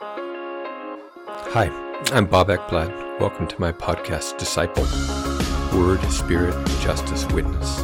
Hi, 0.00 1.68
I'm 2.12 2.26
Bob 2.26 2.50
Ekblad. 2.50 3.18
Welcome 3.18 3.48
to 3.48 3.60
my 3.60 3.72
podcast, 3.72 4.38
Disciple 4.38 4.84
Word, 5.76 6.00
Spirit, 6.12 6.54
Justice, 6.80 7.26
Witness. 7.32 7.80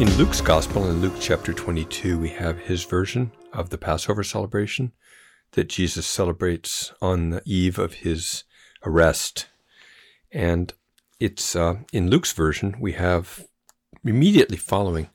In 0.00 0.08
Luke's 0.16 0.40
Gospel, 0.40 0.88
in 0.88 1.00
Luke 1.00 1.14
chapter 1.18 1.52
22, 1.52 2.20
we 2.20 2.28
have 2.28 2.60
his 2.60 2.84
version 2.84 3.32
of 3.52 3.70
the 3.70 3.78
Passover 3.78 4.22
celebration 4.22 4.92
that 5.52 5.68
Jesus 5.68 6.06
celebrates 6.06 6.92
on 7.02 7.30
the 7.30 7.42
eve 7.44 7.80
of 7.80 7.94
his 7.94 8.44
arrest. 8.84 9.48
And 10.30 10.72
it's 11.18 11.56
uh, 11.56 11.78
in 11.92 12.10
Luke's 12.10 12.32
version, 12.32 12.76
we 12.78 12.92
have 12.92 13.44
immediately 14.04 14.56
following 14.56 15.10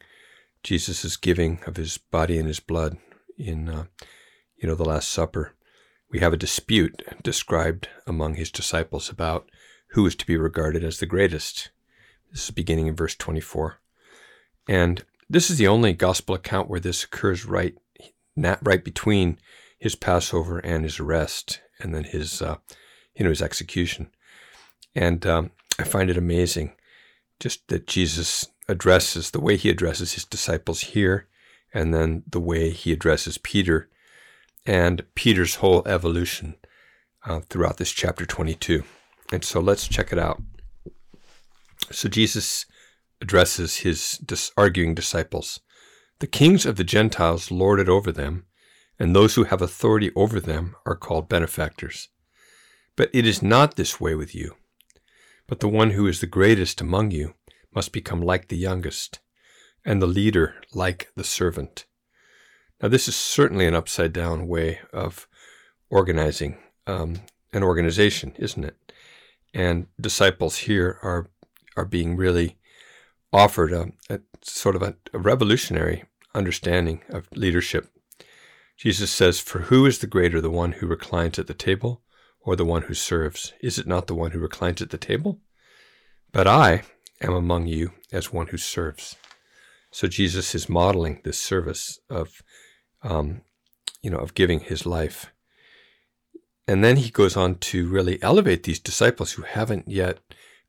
Jesus' 0.64 1.16
giving 1.16 1.62
of 1.66 1.78
his 1.78 1.98
body 1.98 2.38
and 2.38 2.48
his 2.48 2.60
blood 2.60 2.98
in, 3.38 3.70
uh, 3.70 3.86
you 4.58 4.68
know, 4.68 4.76
the 4.76 4.84
Last 4.84 5.08
Supper 5.08 5.56
we 6.12 6.20
have 6.20 6.34
a 6.34 6.38
dispute 6.38 7.02
described 7.24 7.88
among 8.06 8.36
his 8.36 8.52
disciples 8.52 9.10
about 9.10 9.50
who 9.92 10.06
is 10.06 10.16
to 10.16 10.26
be 10.26 10.38
regarded 10.38 10.84
as 10.84 11.00
the 11.00 11.06
greatest. 11.06 11.70
This 12.32 12.46
is 12.46 12.52
beginning 12.52 12.88
in 12.88 12.96
verse 12.96 13.16
24. 13.16 13.78
And 14.68 15.04
this 15.30 15.50
is 15.50 15.58
the 15.58 15.68
only 15.68 15.94
gospel 15.94 16.36
account 16.36 16.70
where 16.70 16.80
this 16.80 17.04
occurs 17.04 17.46
right, 17.46 17.76
not 18.36 18.60
right 18.62 18.84
between 18.84 19.40
his 19.80 19.96
Passover 19.96 20.60
and 20.60 20.84
his 20.84 21.00
arrest, 21.00 21.62
and 21.80 21.96
then 21.96 22.04
his, 22.04 22.42
uh, 22.42 22.58
you 23.16 23.24
know, 23.24 23.30
his 23.30 23.42
execution. 23.42 24.10
And 24.94 25.26
um, 25.26 25.52
I 25.80 25.84
find 25.84 26.10
it 26.10 26.18
amazing, 26.18 26.74
just 27.40 27.68
that 27.70 27.88
Jesus 27.88 28.48
addresses 28.68 29.32
the 29.32 29.40
way 29.40 29.56
he 29.56 29.70
addresses 29.70 30.14
his 30.14 30.26
disciples 30.26 30.82
here, 30.82 31.28
and 31.74 31.94
then 31.94 32.24
the 32.30 32.40
way 32.40 32.70
he 32.70 32.92
addresses 32.92 33.38
Peter 33.38 33.90
and 34.66 35.04
Peter's 35.16 35.56
whole 35.56 35.84
evolution 35.88 36.56
uh, 37.26 37.42
throughout 37.42 37.78
this 37.78 37.92
chapter 37.92 38.26
22. 38.26 38.84
And 39.32 39.44
so 39.44 39.60
let's 39.60 39.88
check 39.88 40.12
it 40.12 40.20
out. 40.20 40.42
So 41.92 42.10
Jesus 42.10 42.66
addresses 43.22 43.78
his 43.78 44.20
dis- 44.26 44.52
arguing 44.58 44.96
disciples 44.96 45.60
The 46.20 46.28
kings 46.28 46.66
of 46.66 46.76
the 46.76 46.84
Gentiles 46.84 47.52
lord 47.52 47.80
it 47.80 47.90
over 47.90 48.12
them, 48.12 48.46
and 49.00 49.16
those 49.16 49.36
who 49.36 49.46
have 49.46 49.62
authority 49.62 50.12
over 50.16 50.40
them 50.40 50.76
are 50.86 50.96
called 50.96 51.30
benefactors. 51.30 52.10
But 52.96 53.10
it 53.14 53.26
is 53.26 53.42
not 53.42 53.76
this 53.76 54.00
way 54.00 54.16
with 54.16 54.36
you. 54.36 54.56
But 55.48 55.60
the 55.60 55.68
one 55.68 55.92
who 55.92 56.08
is 56.08 56.22
the 56.22 56.28
greatest 56.28 56.82
among 56.82 57.12
you 57.12 57.34
must 57.74 57.92
become 57.92 58.22
like 58.22 58.48
the 58.48 58.58
youngest, 58.58 59.20
and 59.84 60.02
the 60.02 60.08
leader 60.08 60.56
like 60.74 61.10
the 61.16 61.24
servant. 61.24 61.86
Now, 62.82 62.90
this 62.90 63.08
is 63.08 63.16
certainly 63.16 63.68
an 63.68 63.76
upside 63.76 64.12
down 64.12 64.48
way 64.48 64.80
of 64.92 65.28
organizing 65.90 66.58
um, 66.88 67.22
an 67.54 67.64
organization, 67.64 68.34
isn't 68.38 68.64
it? 68.64 68.76
And 69.54 69.88
disciples 70.00 70.58
here 70.58 70.98
are 71.04 71.30
are 71.78 71.86
being 71.86 72.18
really 72.18 72.58
offered 73.32 73.72
a, 73.72 73.92
a 74.10 74.20
sort 74.42 74.76
of 74.76 74.82
a, 74.82 74.96
a 75.14 75.20
revolutionary 75.20 76.04
understanding 76.34 77.02
of 77.10 77.28
leadership. 77.34 77.88
Jesus 78.78 79.12
says, 79.12 79.40
For 79.40 79.60
who 79.60 79.86
is 79.86 80.00
the 80.00 80.08
greater, 80.08 80.42
the 80.42 80.50
one 80.50 80.74
who 80.74 80.88
reclines 80.88 81.40
at 81.40 81.48
the 81.48 81.54
table 81.54 82.02
or 82.42 82.56
the 82.56 82.66
one 82.66 82.84
who 82.84 82.94
serves? 82.94 83.54
Is 83.62 83.78
it 83.78 83.88
not 83.88 84.08
the 84.08 84.16
one 84.16 84.32
who 84.32 84.40
reclines 84.40 84.82
at 84.82 84.90
the 84.90 84.98
table? 84.98 85.40
But 86.32 86.48
I 86.48 86.84
am 87.22 87.34
among 87.34 87.68
you 87.68 87.92
as 88.12 88.34
one 88.34 88.48
who 88.48 88.58
serves. 88.58 89.16
So 89.92 90.08
Jesus 90.08 90.56
is 90.56 90.68
modeling 90.68 91.22
this 91.24 91.40
service 91.40 92.00
of 92.10 92.42
um, 93.04 93.42
you 94.02 94.10
know, 94.10 94.18
of 94.18 94.34
giving 94.34 94.60
his 94.60 94.86
life. 94.86 95.32
And 96.68 96.84
then 96.84 96.98
he 96.98 97.10
goes 97.10 97.36
on 97.36 97.56
to 97.56 97.88
really 97.90 98.22
elevate 98.22 98.64
these 98.64 98.80
disciples 98.80 99.34
who 99.34 99.42
haven't 99.44 99.88
yet 99.88 100.20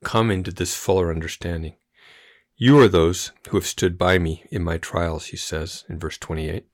come 0.03 0.31
into 0.31 0.51
this 0.51 0.75
fuller 0.75 1.11
understanding. 1.11 1.75
You 2.57 2.79
are 2.81 2.89
those 2.89 3.33
who 3.49 3.57
have 3.57 3.67
stood 3.67 3.99
by 3.99 4.19
me 4.19 4.45
in 4.51 4.63
my 4.63 4.79
trials, 4.79 5.27
he 5.27 5.37
says 5.37 5.85
in 5.89 5.99
verse 5.99 6.19
28. 6.19 6.67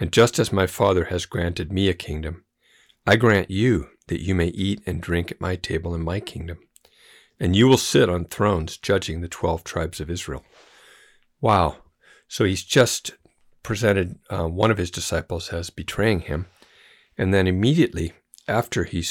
And 0.00 0.12
just 0.12 0.38
as 0.38 0.52
my 0.52 0.66
Father 0.66 1.04
has 1.04 1.26
granted 1.26 1.72
me 1.72 1.88
a 1.88 1.94
kingdom, 1.94 2.44
I 3.06 3.16
grant 3.16 3.50
you 3.50 3.88
that 4.08 4.22
you 4.22 4.34
may 4.34 4.48
eat 4.48 4.82
and 4.86 5.00
drink 5.00 5.30
at 5.30 5.40
my 5.40 5.56
table 5.56 5.94
in 5.94 6.02
my 6.02 6.20
kingdom. 6.20 6.58
And 7.38 7.54
you 7.54 7.68
will 7.68 7.78
sit 7.78 8.08
on 8.08 8.24
thrones 8.24 8.76
judging 8.76 9.20
the 9.20 9.28
12 9.28 9.64
tribes 9.64 10.00
of 10.00 10.10
Israel. 10.10 10.44
Wow. 11.40 11.76
So 12.28 12.44
he's 12.44 12.64
just 12.64 13.14
presented 13.64 14.20
uh, 14.30 14.46
one 14.46 14.70
of 14.70 14.78
his 14.78 14.92
disciples 14.92 15.48
as 15.48 15.70
betraying 15.70 16.20
him. 16.20 16.46
And 17.18 17.34
then 17.34 17.48
immediately 17.48 18.12
after 18.46 18.84
he 18.84 19.04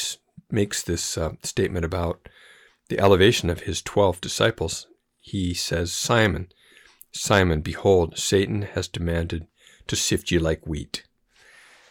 makes 0.50 0.82
this 0.82 1.18
uh, 1.18 1.34
statement 1.44 1.84
about 1.84 2.30
the 2.88 3.00
elevation 3.00 3.50
of 3.50 3.62
his 3.62 3.82
12 3.82 4.22
disciples, 4.22 4.88
he 5.20 5.54
says, 5.54 5.92
Simon, 5.92 6.48
Simon, 7.12 7.62
behold, 7.62 8.18
Satan 8.18 8.62
has 8.62 8.88
demanded 8.88 9.48
to 9.88 9.96
sift 9.96 10.32
you 10.32 10.40
like 10.40 10.66
wheat. 10.66 11.04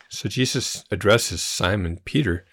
So 0.08 0.28
Jesus 0.28 0.84
addresses 0.90 1.42
Simon 1.42 2.00
Peter, 2.04 2.44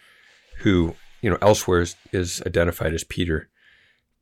who, 0.60 0.96
you 1.22 1.30
know, 1.30 1.38
elsewhere 1.42 1.82
is, 1.82 1.96
is 2.12 2.42
identified 2.46 2.94
as 2.94 3.04
Peter. 3.04 3.50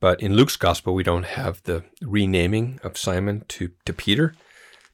But 0.00 0.20
in 0.20 0.34
Luke's 0.34 0.56
gospel, 0.56 0.94
we 0.94 1.02
don't 1.02 1.24
have 1.24 1.62
the 1.62 1.84
renaming 2.02 2.80
of 2.82 2.98
Simon 2.98 3.44
to, 3.48 3.70
to 3.84 3.92
Peter. 3.92 4.34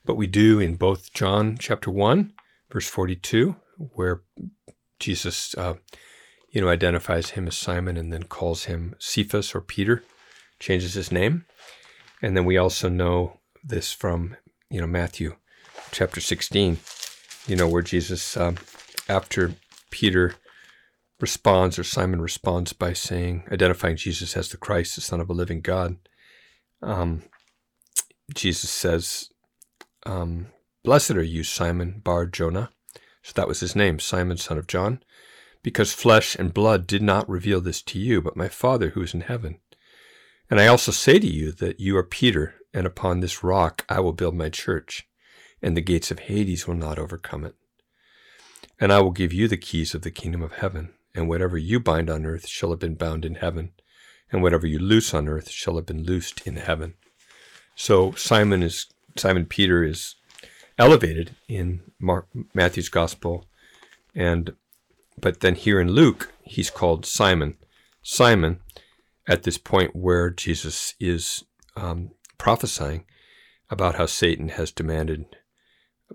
But 0.05 0.17
we 0.17 0.27
do 0.27 0.61
in 0.61 0.77
both 0.77 1.13
John 1.13 1.57
chapter 1.59 1.91
1, 1.91 2.33
verse 2.71 2.89
42, 2.89 3.57
where 3.79 4.23
Jesus, 4.99 5.55
uh, 5.57 5.75
you 6.51 6.61
know, 6.61 6.69
identifies 6.69 7.31
him 7.31 7.47
as 7.47 7.57
Simon 7.57 7.97
and 7.97 8.13
then 8.13 8.25
calls 8.25 8.65
him 8.65 8.95
Cephas 8.99 9.55
or 9.55 9.61
Peter, 9.61 10.05
changes 10.59 10.95
his 10.95 11.11
name. 11.11 11.47
And 12.23 12.37
then 12.37 12.45
we 12.45 12.57
also 12.57 12.89
know 12.89 13.41
this 13.63 13.93
from, 13.93 14.37
you 14.71 14.81
know, 14.81 14.87
Matthew 14.87 15.37
chapter 15.91 16.21
16, 16.21 16.79
you 17.47 17.57
know, 17.57 17.69
where 17.69 17.83
Jesus, 17.83 18.37
um, 18.37 18.57
after 19.09 19.55
Peter 19.91 20.35
responds 21.21 21.79
or 21.79 21.85
Simon 21.85 22.21
responds 22.21 22.73
by 22.73 22.93
saying, 22.93 23.45
identifying 23.51 23.97
Jesus 23.97 24.37
as 24.37 24.49
the 24.51 24.57
Christ, 24.57 24.95
the 24.95 25.01
Son 25.01 25.21
of 25.21 25.31
a 25.31 25.35
living 25.35 25.61
God, 25.61 25.97
um, 26.83 27.23
Jesus 28.35 28.71
says, 28.71 29.31
um, 30.07 30.49
Blessed 30.83 31.13
are 31.13 31.23
you, 31.23 31.45
Simon 31.45 32.01
Bar 32.05 32.27
Jonah. 32.27 32.71
So 33.23 33.33
that 33.37 33.49
was 33.49 33.61
his 33.61 33.75
name, 33.75 33.99
Simon, 33.99 34.37
son 34.37 34.59
of 34.59 34.67
John, 34.67 35.03
because 35.63 35.95
flesh 35.95 36.37
and 36.37 36.53
blood 36.53 36.87
did 36.87 37.03
not 37.03 37.29
reveal 37.29 37.63
this 37.63 37.81
to 37.83 37.99
you, 37.99 38.21
but 38.21 38.37
my 38.37 38.49
Father 38.49 38.91
who 38.91 39.01
is 39.01 39.15
in 39.15 39.23
heaven. 39.23 39.61
And 40.51 40.61
I 40.61 40.67
also 40.67 40.93
say 40.93 41.19
to 41.19 41.27
you 41.27 41.53
that 41.53 41.81
you 41.81 41.97
are 41.97 42.03
Peter, 42.03 42.55
and 42.75 42.87
upon 42.87 43.21
this 43.21 43.43
rock 43.43 43.87
I 43.89 44.01
will 44.01 44.13
build 44.13 44.35
my 44.35 44.51
church, 44.51 45.09
and 45.63 45.75
the 45.75 45.81
gates 45.81 46.11
of 46.11 46.19
Hades 46.19 46.69
will 46.69 46.75
not 46.75 46.99
overcome 46.99 47.45
it. 47.45 47.55
And 48.79 48.93
I 48.93 49.01
will 49.01 49.11
give 49.11 49.33
you 49.33 49.49
the 49.49 49.57
keys 49.57 49.95
of 49.95 50.03
the 50.03 50.11
kingdom 50.11 50.43
of 50.43 50.53
heaven, 50.53 50.93
and 51.15 51.31
whatever 51.31 51.57
you 51.57 51.81
bind 51.81 52.11
on 52.11 52.27
earth 52.27 52.47
shall 52.47 52.69
have 52.71 52.79
been 52.79 52.97
bound 52.97 53.25
in 53.25 53.37
heaven, 53.37 53.73
and 54.31 54.43
whatever 54.43 54.67
you 54.67 54.79
loose 54.79 55.15
on 55.15 55.29
earth 55.29 55.49
shall 55.49 55.77
have 55.77 55.87
been 55.87 56.03
loosed 56.03 56.47
in 56.47 56.57
heaven. 56.57 56.95
So 57.75 58.13
Simon 58.13 58.63
is 58.63 58.87
Simon 59.17 59.47
Peter 59.47 59.85
is 59.85 60.17
elevated 60.79 61.35
in 61.49 61.81
Mark, 61.99 62.29
Matthew's 62.53 62.89
gospel, 62.89 63.47
and 64.15 64.55
but 65.21 65.41
then 65.41 65.55
here 65.55 65.81
in 65.81 65.93
Luke 65.93 66.33
he's 66.43 66.71
called 66.71 67.07
Simon. 67.07 67.57
Simon, 68.03 68.61
at 69.27 69.45
this 69.45 69.59
point 69.59 69.97
where 69.97 70.31
Jesus 70.31 70.95
is 71.01 71.45
um, 71.77 72.11
prophesying 72.39 73.05
about 73.71 73.95
how 73.95 74.07
Satan 74.07 74.51
has 74.51 74.71
demanded 74.71 75.25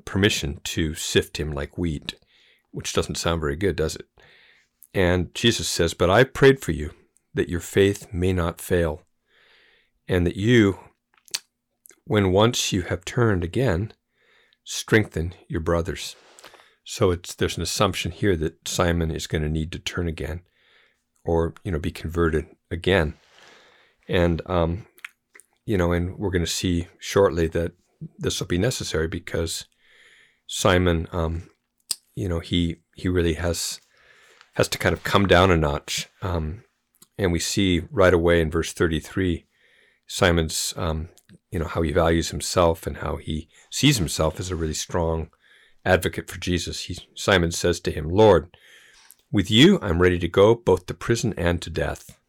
permission 0.05 0.59
to 0.63 0.93
sift 0.93 1.37
him 1.37 1.51
like 1.51 1.77
wheat, 1.77 2.15
which 2.71 2.93
doesn't 2.93 3.15
sound 3.15 3.41
very 3.41 3.55
good, 3.55 3.75
does 3.75 3.95
it? 3.95 4.07
And 4.93 5.33
Jesus 5.33 5.67
says, 5.67 5.93
But 5.93 6.09
I 6.09 6.23
prayed 6.23 6.61
for 6.61 6.71
you 6.71 6.91
that 7.33 7.49
your 7.49 7.59
faith 7.59 8.07
may 8.13 8.33
not 8.33 8.61
fail, 8.61 9.03
and 10.07 10.25
that 10.25 10.35
you, 10.35 10.79
when 12.09 12.31
once 12.31 12.73
you 12.73 12.81
have 12.81 13.05
turned 13.05 13.43
again, 13.43 13.93
strengthen 14.63 15.31
your 15.47 15.59
brothers. 15.59 16.15
So 16.83 17.11
it's 17.11 17.35
there's 17.35 17.55
an 17.55 17.61
assumption 17.61 18.09
here 18.09 18.35
that 18.35 18.67
Simon 18.67 19.11
is 19.11 19.27
going 19.27 19.43
to 19.43 19.47
need 19.47 19.71
to 19.73 19.79
turn 19.79 20.07
again, 20.07 20.41
or 21.23 21.53
you 21.63 21.71
know, 21.71 21.77
be 21.77 21.91
converted 21.91 22.47
again, 22.71 23.13
and 24.07 24.41
um, 24.47 24.87
you 25.67 25.77
know, 25.77 25.91
and 25.91 26.17
we're 26.17 26.31
going 26.31 26.43
to 26.43 26.51
see 26.51 26.87
shortly 26.97 27.45
that 27.49 27.73
this 28.17 28.39
will 28.39 28.47
be 28.47 28.57
necessary 28.57 29.07
because 29.07 29.67
Simon, 30.47 31.07
um, 31.11 31.51
you 32.15 32.27
know, 32.27 32.39
he 32.39 32.77
he 32.95 33.07
really 33.07 33.35
has 33.35 33.81
has 34.55 34.67
to 34.69 34.79
kind 34.79 34.93
of 34.93 35.03
come 35.03 35.27
down 35.27 35.51
a 35.51 35.57
notch, 35.57 36.09
um, 36.23 36.63
and 37.19 37.31
we 37.31 37.39
see 37.39 37.83
right 37.91 38.15
away 38.15 38.41
in 38.41 38.49
verse 38.49 38.73
thirty 38.73 38.99
three, 38.99 39.45
Simon's 40.07 40.73
um, 40.75 41.09
you 41.51 41.59
know, 41.59 41.65
how 41.65 41.81
he 41.81 41.91
values 41.91 42.29
himself 42.29 42.85
and 42.85 42.97
how 42.97 43.17
he 43.17 43.49
sees 43.69 43.97
himself 43.97 44.39
as 44.39 44.51
a 44.51 44.55
really 44.55 44.73
strong 44.73 45.29
advocate 45.85 46.29
for 46.29 46.39
Jesus. 46.39 46.81
He, 46.81 46.97
Simon 47.15 47.51
says 47.51 47.79
to 47.81 47.91
him, 47.91 48.09
Lord, 48.09 48.55
with 49.31 49.49
you 49.49 49.79
I'm 49.81 50.01
ready 50.01 50.19
to 50.19 50.27
go 50.27 50.55
both 50.55 50.85
to 50.87 50.93
prison 50.93 51.33
and 51.37 51.61
to 51.61 51.69
death. 51.69 52.19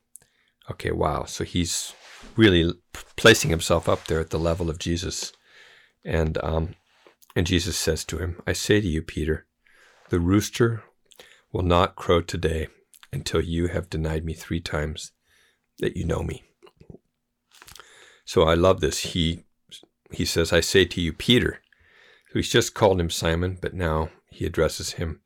Okay, 0.71 0.91
wow. 0.91 1.25
So 1.25 1.45
he's 1.45 1.95
really 2.37 2.73
placing 3.17 3.51
himself 3.51 3.89
up 3.89 4.07
there 4.07 4.21
at 4.21 4.31
the 4.31 4.39
level 4.39 4.71
of 4.71 4.79
Jesus. 4.79 5.33
And 6.05 6.39
um, 6.43 6.75
and 7.37 7.47
Jesus 7.47 7.77
says 7.77 8.05
to 8.07 8.19
him, 8.19 8.41
I 8.47 8.53
say 8.53 8.81
to 8.81 8.87
you, 8.87 9.03
Peter, 9.03 9.47
the 10.09 10.21
rooster 10.21 10.83
will 11.53 11.63
not 11.63 11.97
crow 11.97 12.21
today 12.21 12.69
until 13.13 13.41
you 13.41 13.69
have 13.69 13.91
denied 13.91 14.25
me 14.25 14.35
three 14.35 14.61
times 14.61 15.13
that 15.79 15.97
you 15.97 16.05
know 16.05 16.23
me. 16.23 16.45
So 18.31 18.45
I 18.45 18.55
love 18.55 18.81
this. 18.81 19.01
He 19.01 19.43
he 20.13 20.25
says, 20.25 20.53
I 20.53 20.61
say 20.61 20.85
to 20.85 21.01
you, 21.01 21.13
Peter. 21.13 21.63
So 22.29 22.35
he's 22.35 22.49
just 22.49 22.75
called 22.75 23.01
him 23.01 23.11
Simon, 23.11 23.59
but 23.61 23.75
now 23.75 24.11
he 24.31 24.47
addresses 24.47 24.93
him 24.93 25.21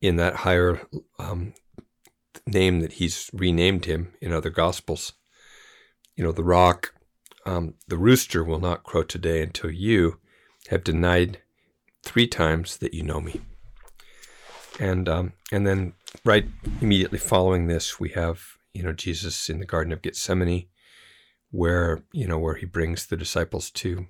in 0.00 0.16
that 0.16 0.36
higher 0.36 0.80
um, 1.18 1.52
name 2.46 2.80
that 2.80 2.94
he's 2.94 3.28
renamed 3.34 3.84
him 3.84 4.14
in 4.22 4.32
other 4.32 4.48
gospels. 4.48 5.12
You 6.16 6.24
know, 6.24 6.32
the 6.32 6.42
rock, 6.42 6.94
um, 7.44 7.74
the 7.88 7.98
rooster 7.98 8.42
will 8.42 8.58
not 8.58 8.84
crow 8.84 9.02
today 9.02 9.42
until 9.42 9.70
you 9.70 10.18
have 10.68 10.82
denied 10.82 11.42
three 12.02 12.26
times 12.26 12.78
that 12.78 12.94
you 12.94 13.02
know 13.02 13.20
me. 13.20 13.42
And 14.80 15.10
um, 15.10 15.34
and 15.52 15.66
then 15.66 15.92
right 16.24 16.46
immediately 16.80 17.18
following 17.18 17.66
this, 17.66 18.00
we 18.00 18.08
have 18.12 18.56
you 18.72 18.82
know 18.82 18.94
Jesus 18.94 19.50
in 19.50 19.58
the 19.58 19.66
Garden 19.66 19.92
of 19.92 20.00
Gethsemane, 20.00 20.68
where 21.54 22.02
you 22.12 22.26
know 22.26 22.38
where 22.38 22.56
he 22.56 22.66
brings 22.66 23.06
the 23.06 23.16
disciples 23.16 23.70
to 23.70 24.06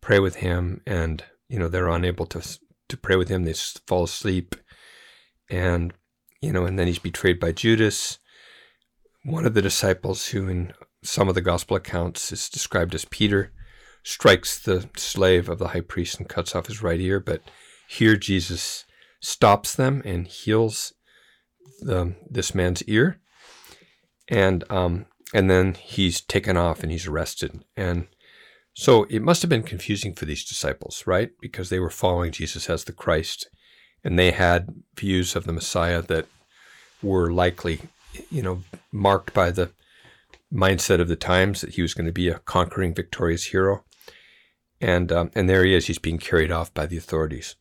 pray 0.00 0.20
with 0.20 0.36
him, 0.36 0.80
and 0.86 1.24
you 1.48 1.58
know 1.58 1.68
they're 1.68 1.88
unable 1.88 2.24
to 2.26 2.58
to 2.88 2.96
pray 2.96 3.16
with 3.16 3.28
him. 3.28 3.44
They 3.44 3.54
fall 3.86 4.04
asleep, 4.04 4.54
and 5.50 5.92
you 6.40 6.52
know, 6.52 6.64
and 6.64 6.78
then 6.78 6.86
he's 6.86 7.00
betrayed 7.00 7.40
by 7.40 7.50
Judas, 7.50 8.18
one 9.24 9.44
of 9.44 9.54
the 9.54 9.62
disciples 9.62 10.28
who, 10.28 10.48
in 10.48 10.72
some 11.02 11.28
of 11.28 11.34
the 11.34 11.40
gospel 11.40 11.76
accounts, 11.76 12.30
is 12.30 12.48
described 12.48 12.94
as 12.94 13.04
Peter, 13.04 13.52
strikes 14.04 14.56
the 14.60 14.88
slave 14.96 15.48
of 15.48 15.58
the 15.58 15.68
high 15.68 15.80
priest 15.80 16.18
and 16.18 16.28
cuts 16.28 16.54
off 16.54 16.68
his 16.68 16.80
right 16.80 17.00
ear. 17.00 17.18
But 17.18 17.42
here 17.88 18.16
Jesus 18.16 18.84
stops 19.20 19.74
them 19.74 20.00
and 20.04 20.28
heals 20.28 20.92
the, 21.80 22.14
this 22.30 22.54
man's 22.54 22.84
ear, 22.84 23.20
and 24.28 24.62
um, 24.70 25.06
and 25.34 25.50
then 25.50 25.74
he's 25.74 26.20
taken 26.20 26.56
off 26.56 26.82
and 26.82 26.90
he's 26.90 27.06
arrested. 27.06 27.64
And 27.76 28.06
so 28.74 29.04
it 29.04 29.22
must 29.22 29.42
have 29.42 29.48
been 29.48 29.62
confusing 29.62 30.14
for 30.14 30.24
these 30.24 30.44
disciples, 30.44 31.06
right? 31.06 31.30
Because 31.40 31.68
they 31.68 31.80
were 31.80 31.90
following 31.90 32.32
Jesus 32.32 32.70
as 32.70 32.84
the 32.84 32.92
Christ 32.92 33.50
and 34.04 34.18
they 34.18 34.30
had 34.30 34.82
views 34.96 35.34
of 35.34 35.44
the 35.44 35.52
Messiah 35.52 36.02
that 36.02 36.26
were 37.02 37.30
likely, 37.30 37.80
you 38.30 38.42
know, 38.42 38.62
marked 38.92 39.34
by 39.34 39.50
the 39.50 39.70
mindset 40.52 41.00
of 41.00 41.08
the 41.08 41.16
times 41.16 41.60
that 41.60 41.74
he 41.74 41.82
was 41.82 41.94
going 41.94 42.06
to 42.06 42.12
be 42.12 42.28
a 42.28 42.38
conquering, 42.38 42.94
victorious 42.94 43.46
hero. 43.46 43.84
And 44.80 45.10
um, 45.10 45.30
and 45.34 45.48
there 45.48 45.64
he 45.64 45.74
is. 45.74 45.88
He's 45.88 45.98
being 45.98 46.18
carried 46.18 46.52
off 46.52 46.72
by 46.72 46.86
the 46.86 46.96
authorities. 46.96 47.56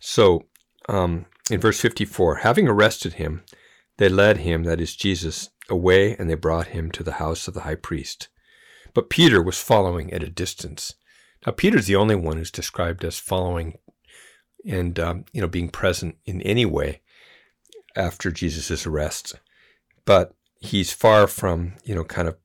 So 0.00 0.46
um, 0.88 1.26
in 1.50 1.60
verse 1.60 1.80
54, 1.80 2.36
having 2.36 2.66
arrested 2.66 3.14
him, 3.14 3.42
they 3.98 4.08
led 4.08 4.38
him, 4.38 4.64
that 4.64 4.80
is 4.80 4.96
Jesus, 4.96 5.50
away, 5.70 6.16
and 6.16 6.28
they 6.28 6.34
brought 6.34 6.68
him 6.68 6.90
to 6.92 7.02
the 7.02 7.12
house 7.12 7.48
of 7.48 7.54
the 7.54 7.62
high 7.62 7.74
priest. 7.74 8.28
But 8.94 9.10
Peter 9.10 9.42
was 9.42 9.60
following 9.60 10.12
at 10.12 10.22
a 10.22 10.30
distance. 10.30 10.94
Now, 11.46 11.52
Peter's 11.52 11.86
the 11.86 11.96
only 11.96 12.16
one 12.16 12.36
who's 12.36 12.50
described 12.50 13.04
as 13.04 13.18
following 13.18 13.78
and 14.66 14.98
um, 14.98 15.24
you 15.32 15.40
know 15.40 15.48
being 15.48 15.68
present 15.68 16.16
in 16.24 16.42
any 16.42 16.66
way 16.66 17.00
after 17.96 18.30
Jesus' 18.30 18.86
arrest, 18.86 19.34
but 20.04 20.34
he's 20.60 20.92
far 20.92 21.26
from 21.26 21.74
you 21.84 21.94
know 21.94 22.04
kind 22.04 22.28
of 22.28 22.36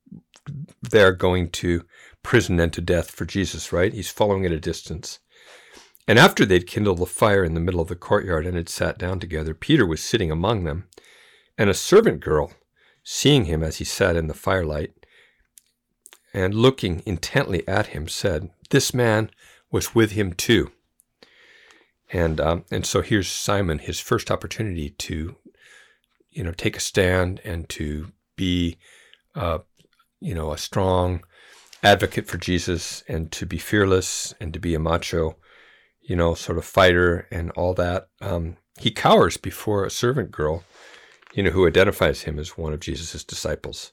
there 0.81 1.11
going 1.11 1.49
to 1.49 1.83
prison 2.21 2.59
and 2.59 2.71
to 2.73 2.81
death 2.81 3.11
for 3.11 3.25
Jesus, 3.25 3.71
right? 3.71 3.93
He's 3.93 4.09
following 4.09 4.45
at 4.45 4.51
a 4.51 4.59
distance. 4.59 5.19
And 6.07 6.19
after 6.19 6.45
they'd 6.45 6.67
kindled 6.67 7.01
a 7.01 7.05
fire 7.05 7.43
in 7.45 7.53
the 7.53 7.61
middle 7.61 7.79
of 7.79 7.87
the 7.87 7.95
courtyard 7.95 8.45
and 8.45 8.57
had 8.57 8.67
sat 8.67 8.97
down 8.97 9.19
together, 9.19 9.53
Peter 9.53 9.85
was 9.85 10.03
sitting 10.03 10.31
among 10.31 10.63
them, 10.63 10.87
and 11.57 11.69
a 11.69 11.73
servant 11.73 12.19
girl, 12.19 12.51
seeing 13.03 13.45
him 13.45 13.63
as 13.63 13.77
he 13.77 13.83
sat 13.83 14.15
in 14.15 14.27
the 14.27 14.33
firelight, 14.33 14.93
and 16.33 16.55
looking 16.55 17.03
intently 17.05 17.67
at 17.67 17.87
him, 17.87 18.07
said, 18.07 18.49
This 18.69 18.93
man 18.93 19.29
was 19.71 19.93
with 19.93 20.11
him 20.11 20.33
too. 20.33 20.71
And 22.11 22.39
um, 22.39 22.65
and 22.71 22.85
so 22.85 23.01
here's 23.01 23.27
Simon, 23.27 23.79
his 23.79 23.99
first 23.99 24.29
opportunity 24.29 24.91
to, 24.91 25.35
you 26.31 26.43
know, 26.43 26.51
take 26.51 26.77
a 26.77 26.79
stand 26.79 27.41
and 27.43 27.67
to 27.69 28.11
be, 28.35 28.77
uh, 29.35 29.59
you 30.19 30.35
know, 30.35 30.53
a 30.53 30.57
strong 30.57 31.23
advocate 31.81 32.27
for 32.27 32.37
Jesus 32.37 33.03
and 33.07 33.31
to 33.31 33.45
be 33.45 33.57
fearless 33.57 34.33
and 34.39 34.53
to 34.53 34.59
be 34.59 34.75
a 34.75 34.79
macho, 34.79 35.37
you 36.01 36.15
know, 36.15 36.33
sort 36.35 36.57
of 36.57 36.65
fighter 36.65 37.27
and 37.31 37.51
all 37.51 37.73
that. 37.73 38.07
Um, 38.21 38.57
he 38.79 38.91
cowers 38.91 39.37
before 39.37 39.83
a 39.83 39.91
servant 39.91 40.31
girl, 40.31 40.63
you 41.33 41.43
know, 41.43 41.51
who 41.51 41.67
identifies 41.67 42.23
him 42.23 42.39
as 42.39 42.57
one 42.57 42.73
of 42.73 42.79
Jesus' 42.79 43.23
disciples. 43.23 43.91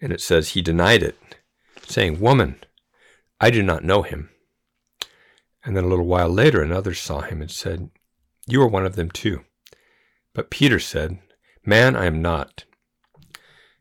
And 0.00 0.12
it 0.12 0.20
says 0.20 0.50
he 0.50 0.62
denied 0.62 1.02
it, 1.02 1.16
saying, 1.86 2.20
Woman, 2.20 2.56
I 3.40 3.50
do 3.50 3.62
not 3.62 3.84
know 3.84 4.02
him. 4.02 4.30
And 5.64 5.76
then 5.76 5.84
a 5.84 5.88
little 5.88 6.06
while 6.06 6.28
later, 6.28 6.62
another 6.62 6.94
saw 6.94 7.22
him 7.22 7.40
and 7.40 7.50
said, 7.50 7.90
You 8.46 8.60
are 8.62 8.68
one 8.68 8.84
of 8.84 8.96
them 8.96 9.10
too. 9.10 9.44
But 10.34 10.50
Peter 10.50 10.78
said, 10.78 11.18
Man, 11.64 11.96
I 11.96 12.04
am 12.04 12.20
not. 12.20 12.64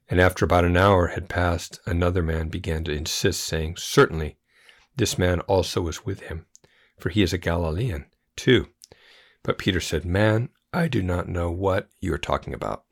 And 0.10 0.21
after 0.21 0.45
about 0.45 0.65
an 0.65 0.77
hour 0.77 1.07
had 1.07 1.27
passed, 1.27 1.80
another 1.86 2.21
man 2.21 2.48
began 2.48 2.83
to 2.86 2.92
insist, 2.92 3.42
saying, 3.42 3.75
Certainly, 3.77 4.38
this 4.95 5.18
man 5.18 5.42
also 5.42 5.81
was 5.81 6.06
with 6.06 6.21
him, 6.21 6.45
for 7.00 7.10
he 7.10 7.24
is 7.24 7.33
a 7.33 7.38
Galilean 7.38 8.06
too. 8.36 8.68
But 9.44 9.57
Peter 9.57 9.81
said, 9.81 10.06
Man, 10.06 10.50
I 10.73 10.87
do 10.87 11.01
not 11.01 11.29
know 11.29 11.51
what 11.51 11.89
you 11.99 12.13
are 12.13 12.17
talking 12.19 12.53
about. 12.53 12.83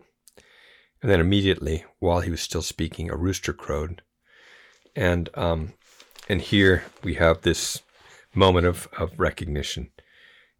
And 1.01 1.10
then 1.10 1.19
immediately, 1.19 1.83
while 2.00 2.22
he 2.22 2.30
was 2.30 2.42
still 2.42 2.62
speaking, 2.62 3.10
a 3.10 3.18
rooster 3.18 3.54
crowed. 3.54 4.04
And 4.95 5.30
um, 5.33 5.74
and 6.30 6.42
here 6.42 6.83
we 7.04 7.16
have 7.16 7.42
this 7.42 7.81
moment 8.33 8.66
of, 8.66 8.88
of 8.98 9.19
recognition. 9.19 9.89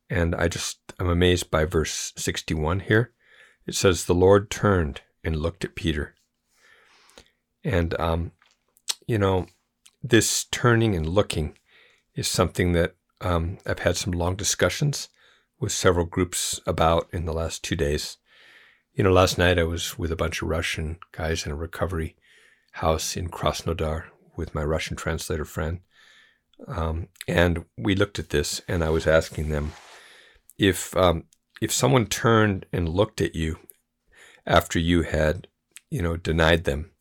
And 0.09 0.35
I 0.35 0.47
just 0.47 0.79
am 1.00 1.07
amazed 1.07 1.50
by 1.50 1.65
verse 1.65 2.12
61 2.18 2.81
here. 2.81 3.13
It 3.65 3.75
says, 3.75 4.03
The 4.03 4.15
Lord 4.15 4.50
turned 4.50 5.01
and 5.24 5.38
looked 5.38 5.63
at 5.63 5.75
Peter. 5.75 6.15
And, 7.63 7.98
um, 8.00 8.31
you 9.07 9.17
know, 9.17 9.46
this 10.03 10.46
turning 10.46 10.96
and 10.96 11.07
looking 11.07 11.57
is 12.15 12.27
something 12.27 12.74
that 12.74 12.96
um, 13.22 13.60
I've 13.65 13.79
had 13.79 13.96
some 13.96 14.12
long 14.12 14.36
discussions 14.36 15.07
with 15.62 15.72
several 15.72 16.06
groups 16.06 16.60
about 16.65 17.08
in 17.13 17.25
the 17.25 17.34
last 17.34 17.63
two 17.63 17.75
days. 17.75 18.18
You 18.94 19.03
know, 19.06 19.12
last 19.12 19.38
night 19.38 19.60
I 19.60 19.63
was 19.63 19.98
with 19.98 20.12
a 20.12 20.18
bunch 20.18 20.41
of 20.41 20.50
Russian 20.50 20.98
guys 21.13 21.46
in 21.46 21.51
a 21.51 21.56
recovery 21.56 22.18
house 22.74 23.15
in 23.15 23.30
Krasnodar 23.30 24.06
with 24.36 24.56
my 24.56 24.63
Russian 24.63 24.98
translator 24.98 25.46
friend. 25.46 25.80
Um, 26.68 27.08
and 27.27 27.65
we 27.77 27.96
looked 27.96 28.20
at 28.20 28.30
this, 28.30 28.62
and 28.68 28.84
I 28.84 28.89
was 28.89 29.08
asking 29.08 29.50
them 29.50 29.72
if 30.58 30.96
um, 30.98 31.25
if 31.62 31.72
someone 31.72 32.08
turned 32.08 32.65
and 32.74 32.89
looked 32.89 33.22
at 33.22 33.36
you 33.36 33.60
after 34.46 34.80
you 34.80 35.03
had, 35.03 35.48
you 35.89 36.01
know, 36.01 36.18
denied 36.18 36.63
them, 36.63 36.91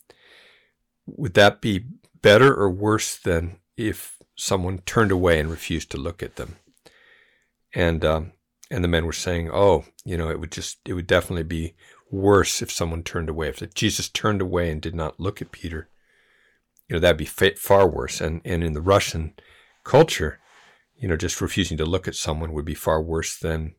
would 1.07 1.35
that 1.35 1.61
be 1.61 1.85
better 2.21 2.55
or 2.55 2.71
worse 2.71 3.17
than 3.17 3.59
if 3.77 4.17
someone 4.37 4.79
turned 4.79 5.11
away 5.11 5.41
and 5.41 5.51
refused 5.51 5.91
to 5.91 5.97
look 5.97 6.23
at 6.23 6.37
them? 6.37 6.57
And 7.75 8.05
um, 8.05 8.33
and 8.71 8.85
the 8.85 8.89
men 8.89 9.07
were 9.07 9.13
saying, 9.13 9.51
oh, 9.53 9.85
you 10.05 10.17
know, 10.17 10.31
it 10.31 10.41
would 10.41 10.53
just 10.53 10.79
it 10.85 10.95
would 10.95 11.07
definitely 11.07 11.45
be 11.45 11.75
worse 12.11 12.63
if 12.63 12.71
someone 12.71 13.03
turned 13.03 13.29
away. 13.29 13.49
If 13.49 13.75
Jesus 13.75 14.09
turned 14.09 14.41
away 14.41 14.71
and 14.71 14.81
did 14.81 14.95
not 14.95 15.21
look 15.21 15.43
at 15.43 15.53
Peter, 15.53 15.89
you 16.89 16.95
know, 16.95 17.01
that'd 17.01 17.17
be 17.17 17.25
far 17.25 17.89
worse. 17.89 18.21
And 18.21 18.41
and 18.45 18.63
in 18.63 18.73
the 18.73 18.81
Russian 18.81 19.35
culture, 19.85 20.39
you 20.97 21.09
know, 21.09 21.17
just 21.17 21.41
refusing 21.41 21.79
to 21.79 21.85
look 21.85 22.07
at 22.07 22.15
someone 22.15 22.53
would 22.53 22.65
be 22.65 22.75
far 22.75 23.03
worse 23.03 23.39
than 23.39 23.75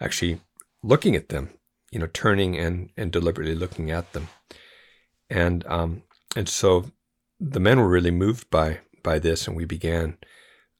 actually 0.00 0.40
looking 0.82 1.14
at 1.14 1.28
them, 1.28 1.50
you 1.90 1.98
know, 1.98 2.08
turning 2.12 2.58
and, 2.58 2.90
and 2.96 3.12
deliberately 3.12 3.54
looking 3.54 3.90
at 3.90 4.12
them. 4.12 4.28
And, 5.30 5.66
um, 5.66 6.02
and 6.36 6.48
so 6.48 6.90
the 7.38 7.60
men 7.60 7.78
were 7.78 7.88
really 7.88 8.10
moved 8.10 8.50
by, 8.50 8.80
by 9.02 9.18
this. 9.18 9.46
And 9.46 9.56
we 9.56 9.64
began, 9.64 10.18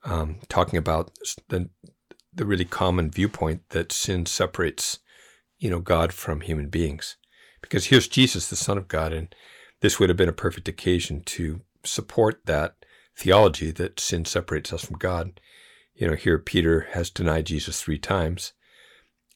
um, 0.05 0.37
talking 0.49 0.79
about 0.79 1.13
the, 1.49 1.69
the 2.35 2.45
really 2.45 2.65
common 2.65 3.11
viewpoint 3.11 3.69
that 3.71 3.93
sin 3.93 4.27
separates, 4.27 4.99
you 5.59 5.71
know, 5.71 5.81
God 5.81 6.13
from 6.13 6.41
human 6.41 6.69
beings. 6.69 7.17
Because 7.63 7.87
here's 7.87 8.09
Jesus, 8.09 8.49
the 8.51 8.57
Son 8.57 8.77
of 8.77 8.89
God, 8.89 9.13
and 9.13 9.35
this 9.81 9.99
would 9.99 10.09
have 10.11 10.17
been 10.17 10.29
a 10.29 10.33
perfect 10.33 10.69
occasion 10.69 11.23
to 11.27 11.61
support 11.85 12.41
that 12.47 12.75
theology 13.17 13.71
that 13.71 14.01
sin 14.01 14.25
separates 14.25 14.73
us 14.73 14.85
from 14.85 14.97
God. 14.99 15.41
you 15.95 16.09
know, 16.09 16.15
here 16.15 16.39
Peter 16.39 16.89
has 16.93 17.11
denied 17.11 17.47
Jesus 17.47 17.81
three 17.81 17.99
times, 17.99 18.53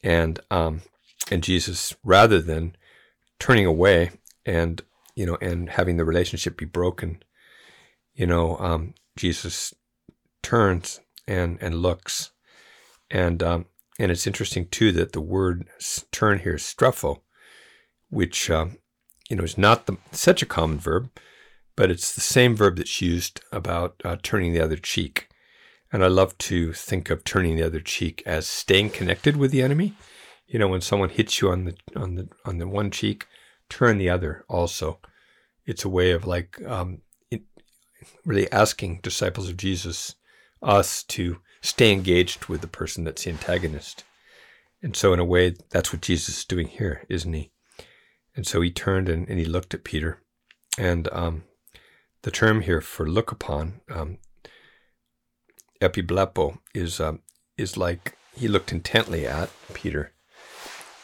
and 0.02 0.40
um, 0.50 0.82
and 1.30 1.42
Jesus, 1.42 1.94
rather 2.04 2.40
than 2.40 2.76
turning 3.38 3.66
away 3.66 4.10
and 4.44 4.82
you 5.14 5.24
know 5.24 5.38
and 5.40 5.70
having 5.70 5.96
the 5.96 6.04
relationship 6.04 6.56
be 6.56 6.64
broken, 6.64 7.22
you 8.14 8.26
know, 8.26 8.56
um, 8.58 8.94
Jesus 9.16 9.72
turns 10.42 11.00
and 11.26 11.58
and 11.60 11.76
looks, 11.76 12.32
and 13.10 13.42
um, 13.42 13.66
and 13.98 14.10
it's 14.10 14.26
interesting 14.26 14.66
too 14.68 14.92
that 14.92 15.12
the 15.12 15.20
word 15.20 15.68
turn 16.12 16.40
here 16.40 16.54
is 16.54 16.62
strepho, 16.62 17.20
which 18.10 18.50
um, 18.50 18.78
you 19.28 19.36
know 19.36 19.44
is 19.44 19.58
not 19.58 19.86
the, 19.86 19.96
such 20.12 20.42
a 20.42 20.46
common 20.46 20.78
verb, 20.78 21.10
but 21.76 21.90
it's 21.90 22.14
the 22.14 22.20
same 22.20 22.54
verb 22.54 22.76
that's 22.76 23.02
used 23.02 23.40
about 23.52 24.00
uh, 24.04 24.16
turning 24.22 24.52
the 24.52 24.60
other 24.60 24.76
cheek. 24.76 25.28
And 25.90 26.04
I 26.04 26.08
love 26.08 26.36
to 26.38 26.74
think 26.74 27.08
of 27.08 27.24
turning 27.24 27.56
the 27.56 27.62
other 27.62 27.80
cheek 27.80 28.22
as 28.26 28.46
staying 28.46 28.90
connected 28.90 29.36
with 29.36 29.50
the 29.52 29.62
enemy. 29.62 29.94
You 30.46 30.58
know, 30.58 30.68
when 30.68 30.82
someone 30.82 31.08
hits 31.08 31.40
you 31.40 31.50
on 31.50 31.64
the 31.64 31.76
on 31.96 32.14
the 32.14 32.28
on 32.44 32.58
the 32.58 32.68
one 32.68 32.90
cheek, 32.90 33.26
turn 33.68 33.98
the 33.98 34.10
other 34.10 34.44
also. 34.48 35.00
It's 35.64 35.84
a 35.84 35.88
way 35.88 36.12
of 36.12 36.26
like 36.26 36.62
um, 36.66 37.02
really 38.24 38.50
asking 38.52 39.00
disciples 39.02 39.48
of 39.48 39.56
Jesus, 39.56 40.14
us 40.62 41.02
to 41.04 41.38
stay 41.68 41.92
engaged 41.92 42.46
with 42.46 42.60
the 42.60 42.66
person 42.66 43.04
that's 43.04 43.24
the 43.24 43.30
antagonist. 43.30 44.04
And 44.82 44.96
so, 44.96 45.12
in 45.12 45.18
a 45.18 45.24
way, 45.24 45.54
that's 45.70 45.92
what 45.92 46.02
Jesus 46.02 46.38
is 46.38 46.44
doing 46.44 46.68
here, 46.68 47.04
isn't 47.08 47.32
he? 47.32 47.50
And 48.36 48.46
so 48.46 48.60
he 48.60 48.70
turned 48.70 49.08
and, 49.08 49.28
and 49.28 49.38
he 49.38 49.44
looked 49.44 49.74
at 49.74 49.82
Peter. 49.82 50.22
And 50.78 51.08
um, 51.12 51.42
the 52.22 52.30
term 52.30 52.60
here 52.60 52.80
for 52.80 53.08
look 53.08 53.32
upon, 53.32 53.80
um, 53.90 54.18
epiblepo, 55.80 56.58
is 56.72 57.00
um, 57.00 57.20
is 57.56 57.76
like 57.76 58.16
he 58.36 58.46
looked 58.46 58.70
intently 58.70 59.26
at 59.26 59.50
Peter. 59.74 60.12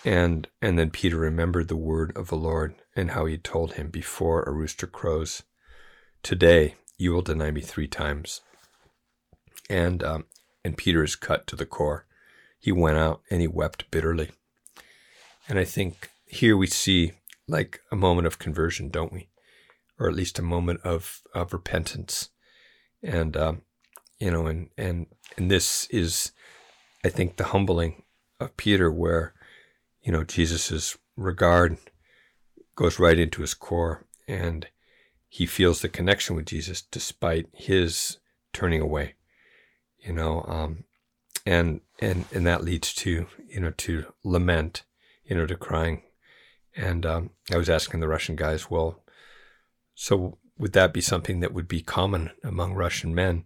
And 0.04 0.47
and 0.62 0.78
then 0.78 0.90
Peter 0.90 1.16
remembered 1.16 1.66
the 1.66 1.76
word 1.76 2.16
of 2.16 2.28
the 2.28 2.37
Lord 2.37 2.76
and 2.94 3.11
how 3.11 3.26
he 3.26 3.37
told 3.37 3.73
him 3.73 3.90
before 3.90 4.44
a 4.44 4.52
rooster 4.52 4.87
crows, 4.87 5.42
"Today 6.23 6.76
you 6.99 7.12
will 7.12 7.23
deny 7.23 7.50
me 7.50 7.62
three 7.62 7.88
times." 7.88 8.42
And 9.68 10.04
um, 10.04 10.26
and 10.64 10.76
Peter 10.76 11.04
is 11.04 11.14
cut 11.14 11.47
to 11.47 11.56
the 11.56 11.66
core. 11.66 12.06
He 12.59 12.73
went 12.73 12.97
out 12.97 13.21
and 13.30 13.40
he 13.40 13.47
wept 13.47 13.90
bitterly. 13.90 14.30
And 15.49 15.59
I 15.59 15.64
think 15.64 16.11
here 16.26 16.56
we 16.56 16.66
see 16.66 17.12
like 17.47 17.80
a 17.92 17.97
moment 17.97 18.26
of 18.26 18.38
conversion, 18.38 18.88
don't 18.88 19.12
we? 19.12 19.28
Or 19.99 20.09
at 20.09 20.14
least 20.14 20.38
a 20.38 20.42
moment 20.42 20.80
of, 20.83 21.21
of 21.35 21.52
repentance. 21.52 22.30
And, 23.02 23.37
um, 23.37 23.62
you 24.18 24.30
know, 24.30 24.47
and, 24.47 24.71
and, 24.78 25.06
and 25.37 25.50
this 25.50 25.87
is, 25.90 26.33
I 27.04 27.11
think, 27.11 27.37
the 27.37 27.44
humbling 27.44 28.02
of 28.40 28.56
Peter, 28.56 28.90
where, 28.90 29.35
you 30.02 30.11
know, 30.11 30.25
Jesus's 30.25 30.97
regard 31.16 31.76
goes 32.75 32.99
right 32.99 33.18
into 33.18 33.42
his 33.42 33.54
core 33.54 34.06
and 34.26 34.66
he 35.28 35.47
feels 35.47 35.83
the 35.83 35.88
connection 35.88 36.35
with 36.35 36.47
Jesus 36.47 36.83
despite 36.83 37.47
his 37.52 38.18
turning 38.52 38.80
away 38.80 39.14
you 40.04 40.12
know, 40.12 40.44
um, 40.46 40.84
and 41.46 41.80
and 42.00 42.25
and 42.32 42.46
that 42.46 42.64
leads 42.64 42.92
to 42.94 43.26
you 43.49 43.61
know 43.61 43.70
to 43.70 44.12
lament, 44.23 44.82
you 45.25 45.37
know, 45.37 45.46
to 45.46 45.56
crying. 45.56 46.02
And 46.76 47.06
um, 47.06 47.30
I 47.52 47.56
was 47.56 47.70
asking 47.70 48.00
the 48.00 48.08
Russian 48.08 48.34
guys, 48.34 48.68
well, 48.68 49.02
so 49.94 50.38
would 50.58 50.73
that 50.73 50.92
be 50.92 51.00
something 51.00 51.40
that 51.40 51.54
would 51.54 51.68
be 51.68 51.82
common 51.82 52.32
among 52.42 52.75
Russian 52.75 53.14
men, 53.14 53.44